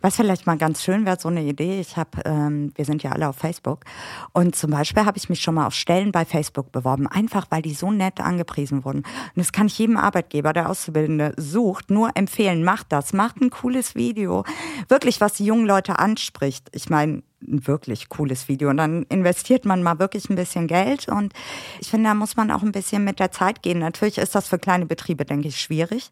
Was 0.00 0.16
vielleicht 0.16 0.46
mal 0.46 0.56
ganz 0.56 0.82
schön 0.82 1.06
wäre, 1.06 1.18
so 1.18 1.28
eine 1.28 1.42
Idee. 1.42 1.80
Ich 1.80 1.96
habe, 1.96 2.22
ähm, 2.24 2.72
wir 2.76 2.84
sind 2.84 3.02
ja 3.02 3.12
alle 3.12 3.28
auf 3.28 3.36
Facebook 3.36 3.84
und 4.32 4.54
zum 4.54 4.70
Beispiel 4.70 5.04
habe 5.04 5.18
ich 5.18 5.28
mich 5.28 5.40
schon 5.40 5.56
mal 5.56 5.66
auf 5.66 5.74
Stellen 5.74 6.12
bei 6.12 6.24
Facebook 6.24 6.70
beworben, 6.70 7.08
einfach 7.08 7.46
weil 7.50 7.62
die 7.62 7.74
so 7.74 7.90
nett 7.90 8.20
angepriesen 8.20 8.84
wurden. 8.84 8.98
Und 8.98 9.36
das 9.36 9.52
kann 9.52 9.66
ich 9.66 9.78
jedem 9.78 9.96
Arbeitgeber, 9.96 10.52
der 10.52 10.70
Auszubildende 10.70 11.34
sucht, 11.36 11.90
nur 11.90 12.10
empfehlen. 12.14 12.62
Macht 12.62 12.86
das, 12.90 13.12
macht 13.12 13.40
ein 13.40 13.50
cooles 13.50 13.94
Video, 13.96 14.44
wirklich 14.88 15.20
was 15.20 15.34
die 15.34 15.44
jungen 15.44 15.66
Leute 15.66 15.98
anspricht. 15.98 16.68
Ich 16.72 16.88
meine, 16.88 17.22
ein 17.42 17.66
wirklich 17.66 18.08
cooles 18.08 18.48
Video. 18.48 18.70
Und 18.70 18.78
dann 18.78 19.04
investiert 19.04 19.64
man 19.64 19.82
mal 19.82 19.98
wirklich 19.98 20.28
ein 20.30 20.36
bisschen 20.36 20.66
Geld. 20.66 21.08
Und 21.08 21.32
ich 21.80 21.90
finde, 21.90 22.08
da 22.08 22.14
muss 22.14 22.36
man 22.36 22.50
auch 22.50 22.62
ein 22.62 22.72
bisschen 22.72 23.04
mit 23.04 23.20
der 23.20 23.30
Zeit 23.30 23.62
gehen. 23.62 23.78
Natürlich 23.78 24.18
ist 24.18 24.34
das 24.34 24.48
für 24.48 24.58
kleine 24.58 24.86
Betriebe, 24.86 25.24
denke 25.24 25.48
ich, 25.48 25.60
schwierig. 25.60 26.10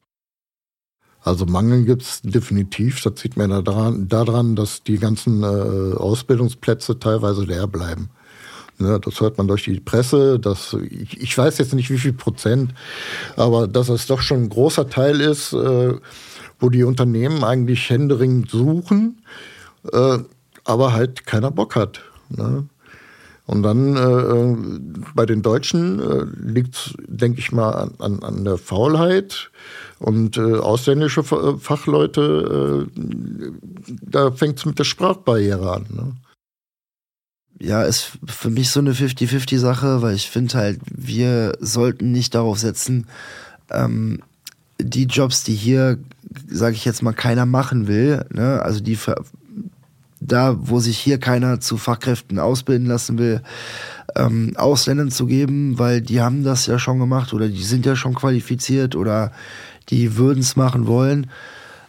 Also 1.26 1.44
Mangel 1.44 1.84
gibt 1.84 2.02
es 2.02 2.22
definitiv. 2.22 3.02
Das 3.02 3.20
sieht 3.20 3.36
man 3.36 3.50
daran, 3.64 4.06
daran 4.06 4.54
dass 4.54 4.84
die 4.84 4.96
ganzen 4.96 5.42
äh, 5.42 5.96
Ausbildungsplätze 5.96 7.00
teilweise 7.00 7.42
leer 7.42 7.66
bleiben. 7.66 8.10
Ne, 8.78 9.00
das 9.00 9.20
hört 9.20 9.36
man 9.36 9.48
durch 9.48 9.64
die 9.64 9.80
Presse. 9.80 10.38
Dass, 10.38 10.74
ich, 10.74 11.20
ich, 11.20 11.36
weiß 11.36 11.58
jetzt 11.58 11.74
nicht, 11.74 11.90
wie 11.90 11.98
viel 11.98 12.12
Prozent, 12.12 12.74
aber 13.34 13.66
dass 13.66 13.88
es 13.88 14.06
doch 14.06 14.20
schon 14.20 14.44
ein 14.44 14.48
großer 14.50 14.88
Teil 14.88 15.20
ist, 15.20 15.52
äh, 15.52 15.94
wo 16.60 16.68
die 16.68 16.84
Unternehmen 16.84 17.42
eigentlich 17.42 17.90
händeringend 17.90 18.48
suchen, 18.48 19.20
äh, 19.92 20.18
aber 20.62 20.92
halt 20.92 21.26
keiner 21.26 21.50
Bock 21.50 21.74
hat. 21.74 22.02
Ne? 22.28 22.68
Und 23.46 23.62
dann 23.62 23.96
äh, 23.96 25.00
bei 25.14 25.24
den 25.24 25.42
Deutschen 25.42 26.00
äh, 26.00 26.26
liegt 26.44 26.96
denke 27.06 27.38
ich 27.38 27.52
mal, 27.52 27.90
an, 27.98 28.22
an 28.22 28.44
der 28.44 28.58
Faulheit 28.58 29.50
und 29.98 30.36
äh, 30.36 30.56
ausländische 30.56 31.20
äh, 31.20 31.58
Fachleute, 31.58 32.88
äh, 32.96 33.02
da 34.02 34.32
fängt 34.32 34.58
es 34.58 34.66
mit 34.66 34.78
der 34.78 34.84
Sprachbarriere 34.84 35.72
an. 35.72 35.86
Ne? 35.90 36.12
Ja, 37.58 37.84
ist 37.84 38.18
für 38.26 38.50
mich 38.50 38.70
so 38.70 38.80
eine 38.80 38.92
50-50-Sache, 38.92 40.02
weil 40.02 40.14
ich 40.14 40.28
finde 40.28 40.54
halt, 40.54 40.80
wir 40.90 41.56
sollten 41.60 42.12
nicht 42.12 42.34
darauf 42.34 42.58
setzen, 42.58 43.06
ähm, 43.70 44.22
die 44.78 45.04
Jobs, 45.04 45.44
die 45.44 45.54
hier, 45.54 45.98
sage 46.48 46.74
ich 46.74 46.84
jetzt 46.84 47.02
mal, 47.02 47.14
keiner 47.14 47.46
machen 47.46 47.86
will, 47.86 48.26
ne? 48.30 48.60
also 48.60 48.80
die 48.80 48.98
da, 50.26 50.56
wo 50.58 50.80
sich 50.80 50.98
hier 50.98 51.18
keiner 51.18 51.60
zu 51.60 51.76
Fachkräften 51.76 52.38
ausbilden 52.38 52.86
lassen 52.86 53.18
will, 53.18 53.42
ähm, 54.14 54.52
Ausländern 54.56 55.10
zu 55.10 55.26
geben, 55.26 55.78
weil 55.78 56.00
die 56.00 56.20
haben 56.20 56.44
das 56.44 56.66
ja 56.66 56.78
schon 56.78 56.98
gemacht 56.98 57.32
oder 57.32 57.48
die 57.48 57.62
sind 57.62 57.86
ja 57.86 57.96
schon 57.96 58.14
qualifiziert 58.14 58.96
oder 58.96 59.32
die 59.88 60.16
würden 60.16 60.40
es 60.40 60.56
machen 60.56 60.86
wollen. 60.86 61.28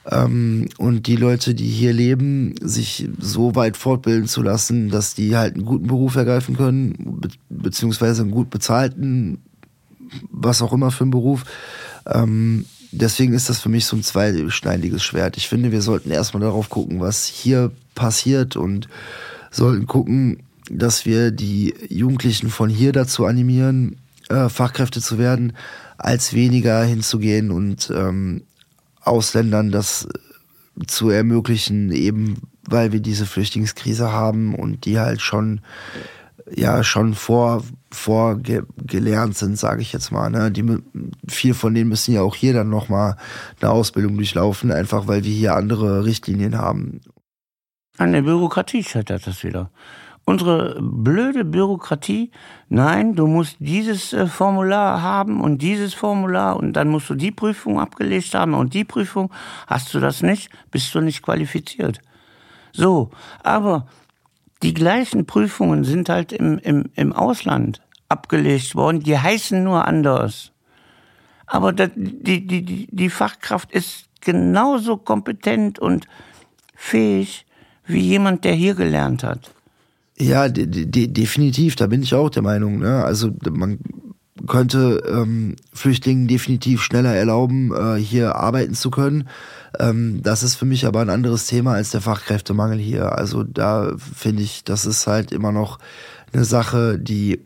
Ähm, 0.09 0.69
und 0.77 1.07
die 1.07 1.17
Leute, 1.17 1.53
die 1.53 1.67
hier 1.67 1.93
leben, 1.93 2.55
sich 2.61 3.09
so 3.19 3.55
weit 3.55 3.75
fortbilden 3.75 4.27
zu 4.27 4.41
lassen, 4.41 4.89
dass 4.89 5.15
die 5.15 5.35
halt 5.35 5.55
einen 5.55 5.65
guten 5.65 5.87
Beruf 5.87 6.15
ergreifen 6.15 6.55
können, 6.55 7.19
be 7.19 7.29
beziehungsweise 7.49 8.21
einen 8.21 8.31
gut 8.31 8.49
bezahlten, 8.49 9.39
was 10.29 10.61
auch 10.61 10.71
immer 10.71 10.91
für 10.91 11.03
einen 11.03 11.11
Beruf. 11.11 11.43
Ähm, 12.05 12.65
deswegen 12.91 13.33
ist 13.33 13.49
das 13.49 13.59
für 13.59 13.69
mich 13.69 13.85
so 13.85 13.95
ein 13.95 14.03
zweischneidiges 14.03 15.03
Schwert. 15.03 15.37
Ich 15.37 15.47
finde, 15.47 15.71
wir 15.71 15.81
sollten 15.81 16.11
erstmal 16.11 16.41
darauf 16.41 16.69
gucken, 16.69 16.99
was 16.99 17.25
hier 17.25 17.71
passiert 17.95 18.55
und 18.55 18.87
sollten 19.51 19.87
gucken, 19.87 20.43
dass 20.69 21.05
wir 21.05 21.31
die 21.31 21.73
Jugendlichen 21.89 22.49
von 22.49 22.69
hier 22.69 22.91
dazu 22.91 23.25
animieren, 23.25 23.97
äh, 24.29 24.49
Fachkräfte 24.49 25.01
zu 25.01 25.17
werden, 25.17 25.53
als 25.97 26.33
weniger 26.33 26.83
hinzugehen 26.83 27.51
und 27.51 27.91
ähm, 27.95 28.43
Ausländern 29.01 29.71
das 29.71 30.07
zu 30.85 31.09
ermöglichen, 31.09 31.91
eben 31.91 32.37
weil 32.69 32.91
wir 32.91 32.99
diese 32.99 33.25
Flüchtlingskrise 33.25 34.11
haben 34.11 34.53
und 34.53 34.85
die 34.85 34.99
halt 34.99 35.21
schon 35.21 35.61
ja 36.55 36.83
schon 36.83 37.13
vor 37.13 37.63
vorgelernt 37.91 39.37
sind, 39.37 39.57
sage 39.57 39.81
ich 39.81 39.93
jetzt 39.93 40.11
mal. 40.11 40.29
Ne? 40.29 40.51
Die, 40.51 40.77
viel 41.27 41.53
von 41.53 41.73
denen 41.73 41.89
müssen 41.89 42.13
ja 42.13 42.21
auch 42.21 42.35
hier 42.35 42.53
dann 42.53 42.69
nochmal 42.69 43.15
eine 43.61 43.71
Ausbildung 43.71 44.17
durchlaufen, 44.17 44.71
einfach 44.71 45.07
weil 45.07 45.23
wir 45.23 45.31
hier 45.31 45.55
andere 45.55 46.03
Richtlinien 46.03 46.57
haben. 46.57 46.99
An 47.97 48.11
der 48.11 48.23
Bürokratie 48.23 48.83
scheitert 48.83 49.25
das 49.25 49.43
wieder. 49.43 49.71
Unsere 50.25 50.77
blöde 50.81 51.45
Bürokratie, 51.45 52.31
nein, 52.67 53.15
du 53.15 53.27
musst 53.27 53.55
dieses 53.59 54.11
äh, 54.11 54.27
Formular 54.27 55.01
haben 55.01 55.39
und 55.39 55.61
dieses 55.61 55.93
Formular 55.93 56.57
und 56.57 56.73
dann 56.73 56.89
musst 56.89 57.09
du 57.09 57.15
die 57.15 57.31
Prüfung 57.31 57.79
abgelegt 57.79 58.35
haben 58.35 58.53
und 58.53 58.73
die 58.73 58.83
Prüfung. 58.83 59.31
Hast 59.67 59.93
du 59.93 60.01
das 60.01 60.21
nicht, 60.21 60.49
bist 60.69 60.93
du 60.93 60.99
nicht 60.99 61.21
qualifiziert. 61.21 62.01
So, 62.73 63.09
aber 63.41 63.87
die 64.63 64.73
gleichen 64.73 65.25
Prüfungen 65.25 65.83
sind 65.83 66.09
halt 66.09 66.31
im, 66.31 66.57
im, 66.59 66.85
im 66.95 67.13
Ausland 67.13 67.81
abgelegt 68.09 68.75
worden, 68.75 69.01
die 69.01 69.17
heißen 69.17 69.63
nur 69.63 69.85
anders. 69.85 70.51
Aber 71.45 71.73
das, 71.73 71.91
die, 71.95 72.45
die, 72.45 72.87
die 72.89 73.09
Fachkraft 73.09 73.71
ist 73.71 74.05
genauso 74.21 74.97
kompetent 74.97 75.79
und 75.79 76.07
fähig 76.75 77.45
wie 77.85 78.01
jemand, 78.01 78.43
der 78.43 78.53
hier 78.53 78.75
gelernt 78.75 79.23
hat. 79.23 79.53
Ja, 80.17 80.49
de 80.49 80.65
de 80.65 81.07
definitiv, 81.07 81.75
da 81.75 81.87
bin 81.87 82.01
ich 82.01 82.13
auch 82.13 82.29
der 82.29 82.41
Meinung. 82.41 82.79
Ne? 82.79 83.03
Also 83.05 83.31
man 83.49 83.79
könnte 84.47 85.03
ähm, 85.07 85.55
Flüchtlingen 85.73 86.27
definitiv 86.27 86.81
schneller 86.81 87.13
erlauben, 87.13 87.71
äh, 87.73 87.99
hier 87.99 88.35
arbeiten 88.35 88.73
zu 88.73 88.89
können. 88.91 89.29
Ähm, 89.79 90.21
das 90.23 90.43
ist 90.43 90.55
für 90.55 90.65
mich 90.65 90.85
aber 90.85 91.01
ein 91.01 91.09
anderes 91.09 91.47
Thema 91.47 91.73
als 91.73 91.91
der 91.91 92.01
Fachkräftemangel 92.01 92.79
hier. 92.79 93.17
Also 93.17 93.43
da 93.43 93.93
finde 93.97 94.43
ich, 94.43 94.63
das 94.63 94.85
ist 94.85 95.07
halt 95.07 95.31
immer 95.31 95.51
noch 95.51 95.79
eine 96.33 96.45
Sache, 96.45 96.99
die 96.99 97.43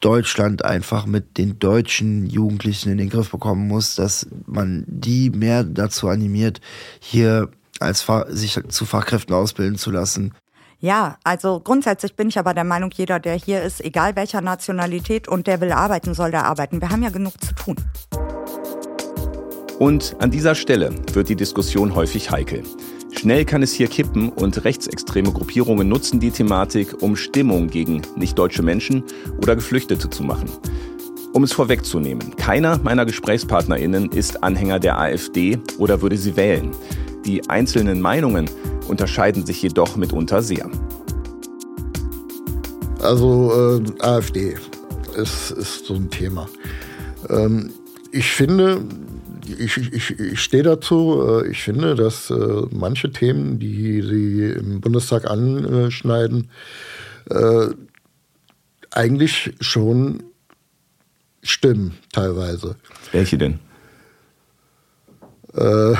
Deutschland 0.00 0.64
einfach 0.64 1.06
mit 1.06 1.38
den 1.38 1.58
deutschen 1.58 2.26
Jugendlichen 2.26 2.90
in 2.90 2.98
den 2.98 3.08
Griff 3.08 3.30
bekommen 3.30 3.66
muss, 3.66 3.94
dass 3.94 4.26
man 4.46 4.84
die 4.86 5.30
mehr 5.30 5.64
dazu 5.64 6.08
animiert, 6.08 6.60
hier 7.00 7.48
als 7.80 8.06
sich 8.28 8.60
zu 8.68 8.84
Fachkräften 8.84 9.34
ausbilden 9.34 9.78
zu 9.78 9.90
lassen. 9.90 10.34
Ja, 10.78 11.16
also 11.24 11.60
grundsätzlich 11.60 12.14
bin 12.14 12.28
ich 12.28 12.38
aber 12.38 12.52
der 12.52 12.64
Meinung, 12.64 12.90
jeder, 12.92 13.18
der 13.18 13.34
hier 13.34 13.62
ist, 13.62 13.82
egal 13.82 14.16
welcher 14.16 14.42
Nationalität 14.42 15.28
und 15.28 15.46
der 15.46 15.62
will 15.62 15.72
arbeiten, 15.72 16.12
soll 16.12 16.30
der 16.30 16.44
arbeiten. 16.44 16.82
Wir 16.82 16.90
haben 16.90 17.02
ja 17.02 17.08
genug 17.08 17.32
zu 17.42 17.54
tun. 17.54 17.76
Und 19.78 20.16
an 20.20 20.30
dieser 20.30 20.54
Stelle 20.54 20.90
wird 21.12 21.28
die 21.28 21.36
Diskussion 21.36 21.94
häufig 21.94 22.30
heikel. 22.30 22.62
Schnell 23.12 23.44
kann 23.44 23.62
es 23.62 23.72
hier 23.72 23.88
kippen 23.88 24.28
und 24.28 24.64
rechtsextreme 24.64 25.32
Gruppierungen 25.32 25.88
nutzen 25.88 26.20
die 26.20 26.30
Thematik, 26.30 27.02
um 27.02 27.16
Stimmung 27.16 27.68
gegen 27.68 28.02
nicht-deutsche 28.16 28.62
Menschen 28.62 29.04
oder 29.38 29.56
Geflüchtete 29.56 30.10
zu 30.10 30.22
machen. 30.22 30.48
Um 31.32 31.42
es 31.42 31.52
vorwegzunehmen, 31.52 32.36
keiner 32.36 32.78
meiner 32.78 33.04
GesprächspartnerInnen 33.06 34.12
ist 34.12 34.44
Anhänger 34.44 34.78
der 34.78 34.98
AfD 34.98 35.58
oder 35.78 36.00
würde 36.02 36.16
sie 36.16 36.36
wählen. 36.36 36.70
Die 37.24 37.48
einzelnen 37.48 38.00
Meinungen 38.00 38.48
unterscheiden 38.86 39.44
sich 39.44 39.62
jedoch 39.62 39.96
mitunter 39.96 40.42
sehr. 40.42 40.70
Also 43.00 43.80
äh, 43.80 44.02
AfD 44.02 44.56
ist, 45.16 45.50
ist 45.50 45.86
so 45.86 45.94
ein 45.94 46.10
Thema. 46.10 46.48
Ähm, 47.28 47.70
ich 48.12 48.30
finde, 48.30 48.82
ich, 49.46 49.76
ich, 49.76 50.18
ich 50.18 50.40
stehe 50.40 50.62
dazu, 50.62 51.42
äh, 51.42 51.50
ich 51.50 51.62
finde, 51.62 51.94
dass 51.94 52.30
äh, 52.30 52.62
manche 52.70 53.10
Themen, 53.10 53.58
die 53.58 54.02
sie 54.02 54.50
im 54.58 54.80
Bundestag 54.80 55.30
anschneiden, 55.30 56.50
äh, 57.30 57.68
eigentlich 58.90 59.54
schon 59.60 60.22
stimmen, 61.42 61.94
teilweise. 62.12 62.76
Welche 63.12 63.38
denn? 63.38 63.58
Äh, 65.54 65.94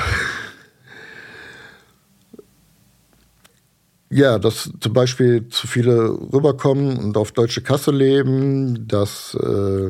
Ja, 4.15 4.39
dass 4.39 4.71
zum 4.79 4.93
Beispiel 4.93 5.49
zu 5.49 5.67
viele 5.67 6.09
rüberkommen 6.31 6.95
und 6.97 7.17
auf 7.17 7.33
deutsche 7.33 7.61
Kasse 7.61 7.91
leben, 7.91 8.87
dass 8.87 9.35
äh, 9.35 9.89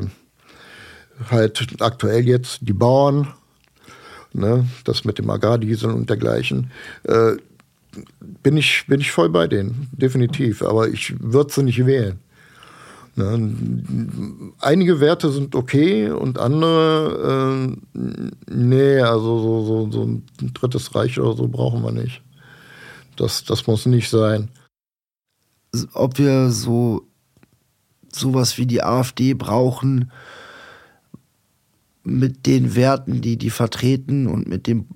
halt 1.30 1.66
aktuell 1.80 2.26
jetzt 2.26 2.58
die 2.62 2.72
Bauern, 2.72 3.28
ne, 4.36 4.66
das 4.84 5.04
mit 5.04 5.18
dem 5.18 5.30
Agrardiesel 5.30 5.90
und 5.90 6.08
dergleichen, 6.08 6.70
äh, 7.04 7.36
bin, 8.42 8.56
ich, 8.56 8.84
bin 8.86 9.00
ich 9.00 9.10
voll 9.10 9.30
bei 9.30 9.46
denen, 9.46 9.88
definitiv. 9.92 10.62
Aber 10.62 10.88
ich 10.88 11.14
würde 11.20 11.52
sie 11.52 11.62
nicht 11.62 11.84
wählen. 11.86 12.18
Ne, 13.16 14.52
einige 14.60 15.00
Werte 15.00 15.30
sind 15.30 15.54
okay 15.54 16.10
und 16.10 16.38
andere, 16.38 17.76
äh, 17.94 18.00
nee, 18.50 19.00
also 19.00 19.38
so, 19.40 19.64
so, 19.64 19.90
so 19.90 20.02
ein 20.04 20.22
drittes 20.52 20.94
Reich 20.94 21.18
oder 21.18 21.34
so 21.34 21.48
brauchen 21.48 21.82
wir 21.82 21.92
nicht. 21.92 22.22
Das, 23.16 23.44
das 23.44 23.66
muss 23.66 23.86
nicht 23.86 24.10
sein. 24.10 24.50
Ob 25.94 26.18
wir 26.18 26.50
so 26.50 27.06
sowas 28.12 28.58
wie 28.58 28.66
die 28.66 28.82
AfD 28.82 29.34
brauchen, 29.34 30.10
mit 32.06 32.46
den 32.46 32.76
Werten, 32.76 33.20
die 33.20 33.36
die 33.36 33.50
vertreten 33.50 34.28
und 34.28 34.48
mit 34.48 34.68
den 34.68 34.86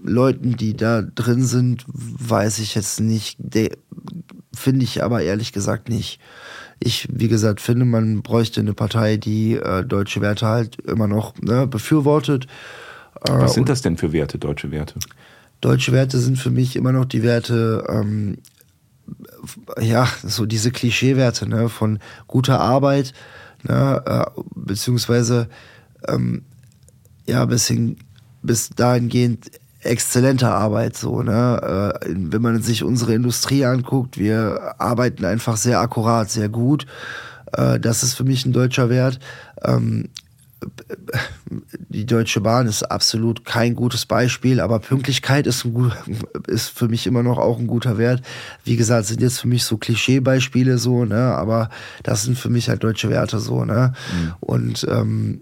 Leuten, 0.00 0.56
die 0.56 0.76
da 0.76 1.02
drin 1.02 1.44
sind, 1.44 1.84
weiß 1.86 2.58
ich 2.58 2.74
jetzt 2.74 3.00
nicht. 3.00 3.38
Finde 4.54 4.84
ich 4.84 5.02
aber 5.04 5.22
ehrlich 5.22 5.52
gesagt 5.52 5.88
nicht. 5.88 6.20
Ich, 6.80 7.08
wie 7.12 7.28
gesagt, 7.28 7.60
finde, 7.60 7.84
man 7.84 8.22
bräuchte 8.22 8.60
eine 8.60 8.74
Partei, 8.74 9.16
die 9.16 9.54
äh, 9.54 9.84
deutsche 9.84 10.20
Werte 10.20 10.46
halt 10.46 10.80
immer 10.80 11.06
noch 11.06 11.34
ne, 11.40 11.66
befürwortet. 11.66 12.46
Äh, 13.24 13.32
Was 13.32 13.54
sind 13.54 13.68
das 13.68 13.82
denn 13.82 13.96
für 13.96 14.12
Werte, 14.12 14.38
deutsche 14.38 14.70
Werte? 14.70 14.94
Deutsche 15.60 15.92
Werte 15.92 16.18
sind 16.18 16.38
für 16.38 16.50
mich 16.50 16.76
immer 16.76 16.92
noch 16.92 17.04
die 17.04 17.22
Werte, 17.22 17.84
ähm, 17.88 18.38
ja, 19.80 20.08
so 20.24 20.46
diese 20.46 20.70
Klischeewerte 20.70 21.48
ne, 21.48 21.68
von 21.68 21.98
guter 22.26 22.60
Arbeit, 22.60 23.12
ne, 23.64 24.02
äh, 24.06 24.40
beziehungsweise 24.54 25.48
ähm, 26.06 26.42
ja, 27.28 27.44
bis, 27.44 27.66
hin, 27.68 27.96
bis 28.42 28.70
dahingehend 28.70 29.50
exzellenter 29.80 30.54
Arbeit 30.54 30.96
so 30.96 31.22
ne 31.22 31.94
äh, 32.04 32.08
wenn 32.10 32.42
man 32.42 32.60
sich 32.62 32.82
unsere 32.82 33.14
Industrie 33.14 33.64
anguckt 33.64 34.18
wir 34.18 34.74
arbeiten 34.78 35.24
einfach 35.24 35.56
sehr 35.56 35.78
akkurat 35.78 36.28
sehr 36.28 36.48
gut 36.48 36.86
äh, 37.52 37.78
das 37.78 38.02
ist 38.02 38.14
für 38.14 38.24
mich 38.24 38.44
ein 38.44 38.52
deutscher 38.52 38.90
Wert 38.90 39.20
ähm, 39.62 40.08
die 41.88 42.06
Deutsche 42.06 42.40
Bahn 42.40 42.66
ist 42.66 42.82
absolut 42.82 43.44
kein 43.44 43.74
gutes 43.74 44.06
Beispiel, 44.06 44.60
aber 44.60 44.80
Pünktlichkeit 44.80 45.46
ist, 45.46 45.64
ein 45.64 45.72
gut, 45.72 45.92
ist 46.46 46.70
für 46.70 46.88
mich 46.88 47.06
immer 47.06 47.22
noch 47.22 47.38
auch 47.38 47.58
ein 47.58 47.66
guter 47.66 47.96
Wert. 47.96 48.22
Wie 48.64 48.76
gesagt, 48.76 49.06
sind 49.06 49.20
jetzt 49.20 49.40
für 49.40 49.48
mich 49.48 49.64
so 49.64 49.76
Klischeebeispiele 49.76 50.78
so, 50.78 51.04
ne, 51.04 51.34
aber 51.34 51.70
das 52.02 52.24
sind 52.24 52.38
für 52.38 52.50
mich 52.50 52.68
halt 52.68 52.82
deutsche 52.82 53.08
Werte 53.08 53.38
so, 53.38 53.64
ne. 53.64 53.92
Mhm. 54.12 54.34
Und 54.40 54.86
ähm, 54.90 55.40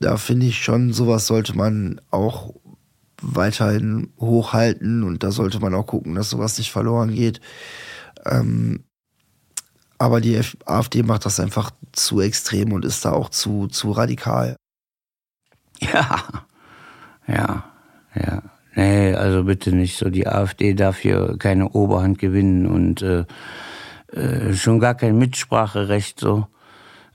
da 0.00 0.16
finde 0.16 0.46
ich 0.46 0.62
schon, 0.62 0.92
sowas 0.92 1.26
sollte 1.26 1.56
man 1.56 2.00
auch 2.10 2.54
weiterhin 3.22 4.12
hochhalten 4.18 5.04
und 5.04 5.22
da 5.22 5.30
sollte 5.30 5.60
man 5.60 5.74
auch 5.74 5.86
gucken, 5.86 6.14
dass 6.14 6.30
sowas 6.30 6.56
nicht 6.58 6.72
verloren 6.72 7.14
geht. 7.14 7.40
Ähm, 8.26 8.84
aber 9.98 10.22
die 10.22 10.40
AfD 10.64 11.02
macht 11.02 11.26
das 11.26 11.38
einfach 11.38 11.70
zu 11.92 12.20
extrem 12.20 12.72
und 12.72 12.86
ist 12.86 13.04
da 13.04 13.12
auch 13.12 13.28
zu, 13.28 13.66
zu 13.66 13.92
radikal. 13.92 14.56
Ja, 15.78 16.24
ja, 17.26 17.64
ja. 18.14 18.42
Nee, 18.74 19.14
also 19.14 19.44
bitte 19.44 19.72
nicht 19.74 19.98
so. 19.98 20.08
Die 20.10 20.26
AfD 20.26 20.74
darf 20.74 20.98
hier 20.98 21.36
keine 21.38 21.68
Oberhand 21.70 22.18
gewinnen 22.18 22.66
und 22.66 23.02
äh, 23.02 23.24
äh, 24.12 24.54
schon 24.54 24.78
gar 24.78 24.94
kein 24.94 25.18
Mitspracherecht 25.18 26.20
so. 26.20 26.46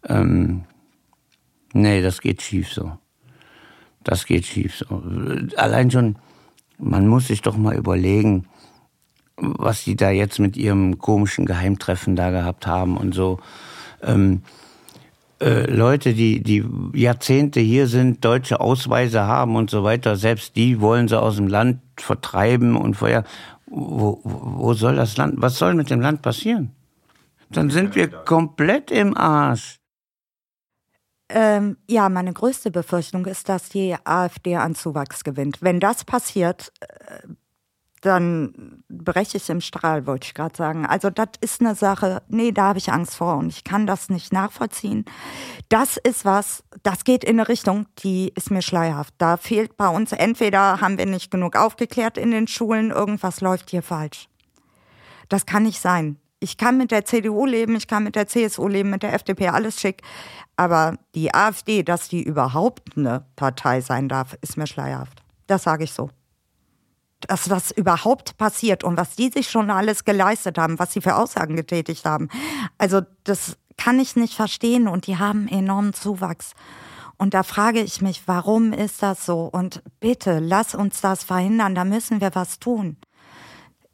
Ähm, 0.08 0.66
nee, 1.76 2.02
das 2.02 2.22
geht 2.22 2.42
schief 2.42 2.74
so 2.74 2.98
das 4.06 4.26
geht 4.26 4.46
schief. 4.46 4.78
So. 4.78 5.04
Allein 5.58 5.92
schon, 5.92 6.16
man 6.78 7.08
muss 7.08 7.28
sich 7.28 7.42
doch 7.42 7.58
mal 7.58 7.76
überlegen, 7.76 8.48
was 9.36 9.84
die 9.84 9.98
da 9.98 10.12
jetzt 10.12 10.40
mit 10.40 10.56
ihrem 10.56 10.98
komischen 10.98 11.46
Geheimtreffen 11.46 12.16
da 12.16 12.32
gehabt 12.32 12.68
haben 12.68 12.96
und 12.96 13.14
so. 13.14 13.40
Ähm, 14.02 14.44
äh, 15.42 15.70
Leute, 15.70 16.14
die, 16.14 16.42
die 16.42 16.64
Jahrzehnte 16.94 17.60
hier 17.60 17.88
sind, 17.88 18.24
deutsche 18.24 18.62
Ausweise 18.62 19.24
haben 19.24 19.58
und 19.58 19.70
so 19.70 19.84
weiter, 19.84 20.16
selbst 20.16 20.56
die 20.56 20.80
wollen 20.80 21.10
sie 21.10 21.20
aus 21.20 21.36
dem 21.36 21.48
Land 21.48 21.82
vertreiben 21.98 22.78
und 22.78 22.94
vorher, 22.94 23.26
wo, 23.66 24.22
wo 24.24 24.74
soll 24.74 24.96
das 24.96 25.18
Land, 25.18 25.36
was 25.38 25.58
soll 25.58 25.74
mit 25.74 25.90
dem 25.90 26.00
Land 26.00 26.22
passieren? 26.22 26.72
Dann 27.50 27.70
sind 27.70 27.96
wir 27.96 28.08
komplett 28.08 28.92
im 28.92 29.18
Arsch. 29.18 29.80
Ähm, 31.28 31.78
ja, 31.90 32.08
meine 32.10 32.34
größte 32.34 32.70
Befürchtung 32.70 33.26
ist, 33.26 33.50
dass 33.50 33.70
die 33.70 33.96
AfD 34.04 34.58
an 34.58 34.76
Zuwachs 34.76 35.24
gewinnt. 35.24 35.62
Wenn 35.62 35.80
das 35.80 36.04
passiert, 36.04 36.72
äh, 36.82 37.28
dann 38.06 38.84
breche 38.88 39.38
ich 39.38 39.50
im 39.50 39.62
Strahl, 39.62 40.06
wollte 40.06 40.28
ich 40.28 40.36
gerade 40.36 40.56
sagen. 40.56 40.86
Also 40.86 41.10
das 41.10 41.30
ist 41.42 41.62
eine 41.62 41.74
Sache, 41.74 42.22
nee, 42.28 42.52
da 42.52 42.66
habe 42.66 42.78
ich 42.78 42.92
Angst 42.92 43.16
vor 43.16 43.38
und 43.38 43.48
ich 43.48 43.64
kann 43.64 43.88
das 43.88 44.10
nicht 44.10 44.32
nachvollziehen. 44.32 45.06
Das 45.70 45.98
ist 45.98 46.24
was, 46.24 46.64
das 46.84 47.04
geht 47.04 47.24
in 47.24 47.40
eine 47.40 47.48
Richtung, 47.48 47.88
die 48.00 48.32
ist 48.36 48.52
mir 48.52 48.62
schleierhaft. 48.62 49.16
Da 49.18 49.38
fehlt 49.38 49.76
bei 49.78 49.88
uns, 49.88 50.12
entweder 50.12 50.82
haben 50.82 51.00
wir 51.00 51.08
nicht 51.08 51.32
genug 51.32 51.56
aufgeklärt 51.56 52.20
in 52.20 52.30
den 52.30 52.48
Schulen, 52.48 52.92
irgendwas 52.92 53.42
läuft 53.42 53.72
hier 53.72 53.82
falsch. 53.82 54.30
Das 55.28 55.48
kann 55.48 55.64
nicht 55.64 55.82
sein. 55.82 56.20
Ich 56.40 56.58
kann 56.58 56.78
mit 56.78 56.92
der 56.92 57.06
CDU 57.06 57.46
leben, 57.46 57.76
ich 57.76 57.88
kann 57.88 58.04
mit 58.04 58.16
der 58.16 58.28
CSU 58.28 58.68
leben, 58.68 58.90
mit 58.90 59.04
der 59.04 59.14
FDP, 59.14 59.50
alles 59.50 59.80
schick. 59.80 60.02
Aber 60.58 60.98
die 61.16 61.34
AfD, 61.34 61.84
dass 61.84 62.08
die 62.08 62.24
überhaupt 62.24 62.98
eine 62.98 63.26
Partei 63.36 63.82
sein 63.82 64.10
darf, 64.10 64.38
ist 64.42 64.58
mir 64.58 64.68
schleierhaft. 64.68 65.22
Das 65.48 65.64
sage 65.64 65.84
ich 65.84 65.94
so. 65.94 66.10
Dass 67.22 67.46
das 67.46 67.72
überhaupt 67.72 68.38
passiert 68.38 68.84
und 68.84 68.98
was 68.98 69.16
die 69.16 69.30
sich 69.30 69.50
schon 69.50 69.70
alles 69.70 70.04
geleistet 70.04 70.58
haben, 70.58 70.78
was 70.80 70.94
sie 70.94 71.02
für 71.02 71.16
Aussagen 71.16 71.56
getätigt 71.56 72.06
haben. 72.06 72.30
Also 72.78 73.02
das 73.24 73.58
kann 73.78 74.00
ich 74.00 74.16
nicht 74.16 74.36
verstehen 74.36 74.88
und 74.88 75.08
die 75.08 75.18
haben 75.18 75.48
enormen 75.48 75.94
Zuwachs. 75.94 76.52
Und 77.18 77.34
da 77.34 77.44
frage 77.44 77.82
ich 77.82 78.02
mich, 78.02 78.24
warum 78.26 78.74
ist 78.74 79.02
das 79.02 79.26
so? 79.26 79.46
Und 79.46 79.82
bitte, 80.00 80.40
lass 80.40 80.76
uns 80.76 81.02
das 81.02 81.24
verhindern, 81.24 81.76
da 81.76 81.86
müssen 81.86 82.20
wir 82.22 82.36
was 82.36 82.60
tun. 82.60 82.98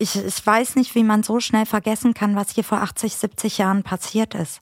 Ich, 0.01 0.15
ich 0.15 0.47
weiß 0.47 0.77
nicht, 0.77 0.95
wie 0.95 1.03
man 1.03 1.21
so 1.21 1.39
schnell 1.39 1.67
vergessen 1.67 2.15
kann, 2.15 2.35
was 2.35 2.49
hier 2.49 2.63
vor 2.63 2.81
80, 2.81 3.15
70 3.17 3.59
Jahren 3.59 3.83
passiert 3.83 4.33
ist. 4.33 4.59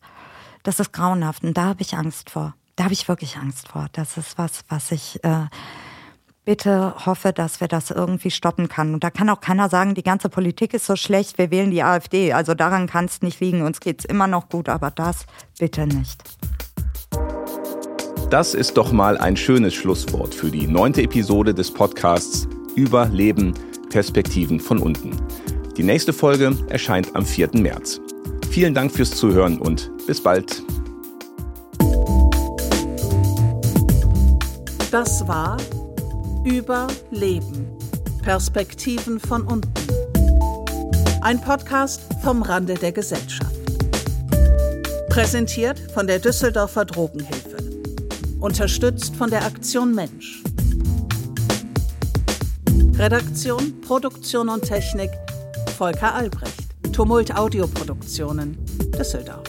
Das 0.63 0.81
ist 0.81 0.91
grauenhaft 0.91 1.45
und 1.45 1.55
da 1.55 1.63
habe 1.63 1.81
ich 1.81 1.95
Angst 1.95 2.29
vor. 2.29 2.55
Da 2.75 2.83
habe 2.83 2.93
ich 2.93 3.07
wirklich 3.07 3.37
Angst 3.37 3.69
vor. 3.69 3.87
Das 3.93 4.17
ist 4.17 4.37
was, 4.37 4.65
was 4.67 4.91
ich 4.91 5.23
äh, 5.23 5.45
bitte 6.43 6.93
hoffe, 7.05 7.31
dass 7.31 7.61
wir 7.61 7.69
das 7.69 7.89
irgendwie 7.89 8.31
stoppen 8.31 8.67
kann. 8.67 8.93
Und 8.93 9.05
da 9.05 9.11
kann 9.11 9.29
auch 9.29 9.39
keiner 9.39 9.69
sagen, 9.69 9.95
die 9.95 10.03
ganze 10.03 10.27
Politik 10.27 10.73
ist 10.73 10.85
so 10.85 10.97
schlecht, 10.97 11.37
wir 11.37 11.51
wählen 11.51 11.71
die 11.71 11.83
AfD. 11.83 12.33
Also 12.33 12.53
daran 12.53 12.87
kann 12.87 13.05
es 13.05 13.21
nicht 13.21 13.39
liegen. 13.39 13.61
Uns 13.61 13.79
geht 13.79 13.99
es 13.99 14.05
immer 14.05 14.27
noch 14.27 14.49
gut, 14.49 14.67
aber 14.67 14.91
das 14.91 15.25
bitte 15.57 15.87
nicht. 15.87 16.21
Das 18.29 18.53
ist 18.53 18.75
doch 18.75 18.91
mal 18.91 19.17
ein 19.17 19.37
schönes 19.37 19.73
Schlusswort 19.73 20.35
für 20.35 20.51
die 20.51 20.67
neunte 20.67 21.01
Episode 21.01 21.53
des 21.53 21.73
Podcasts 21.73 22.45
Überleben, 22.75 23.53
Perspektiven 23.89 24.59
von 24.59 24.79
unten. 24.79 25.11
Die 25.75 25.83
nächste 25.83 26.13
Folge 26.13 26.55
erscheint 26.69 27.15
am 27.15 27.25
4. 27.25 27.49
März. 27.53 27.99
Vielen 28.49 28.73
Dank 28.73 28.91
fürs 28.91 29.11
Zuhören 29.11 29.59
und 29.59 29.91
bis 30.07 30.21
bald. 30.21 30.63
Das 34.91 35.27
war 35.27 35.57
Überleben. 36.45 37.67
Perspektiven 38.23 39.19
von 39.19 39.43
unten. 39.43 39.71
Ein 41.21 41.39
Podcast 41.41 42.01
vom 42.23 42.41
Rande 42.41 42.75
der 42.75 42.91
Gesellschaft. 42.91 43.55
Präsentiert 45.09 45.79
von 45.93 46.07
der 46.07 46.19
Düsseldorfer 46.19 46.85
Drogenhilfe. 46.85 47.57
Unterstützt 48.39 49.15
von 49.15 49.29
der 49.29 49.43
Aktion 49.43 49.93
Mensch. 49.93 50.43
Redaktion, 52.99 53.79
Produktion 53.79 54.49
und 54.49 54.61
Technik 54.65 55.09
Volker 55.77 56.13
Albrecht. 56.13 56.65
Tumult 56.91 57.33
Audioproduktionen, 57.33 58.57
Düsseldorf. 58.91 59.47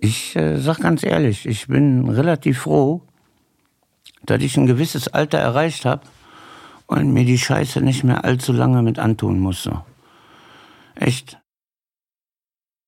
Ich 0.00 0.36
äh, 0.36 0.58
sag 0.58 0.80
ganz 0.80 1.02
ehrlich, 1.02 1.46
ich 1.46 1.66
bin 1.66 2.06
relativ 2.10 2.58
froh, 2.58 3.00
dass 4.26 4.42
ich 4.42 4.58
ein 4.58 4.66
gewisses 4.66 5.08
Alter 5.08 5.38
erreicht 5.38 5.86
habe 5.86 6.02
und 6.88 7.10
mir 7.14 7.24
die 7.24 7.38
Scheiße 7.38 7.80
nicht 7.80 8.04
mehr 8.04 8.26
allzu 8.26 8.52
lange 8.52 8.82
mit 8.82 8.98
antun 8.98 9.38
musste. 9.38 9.82
Echt. 10.94 11.38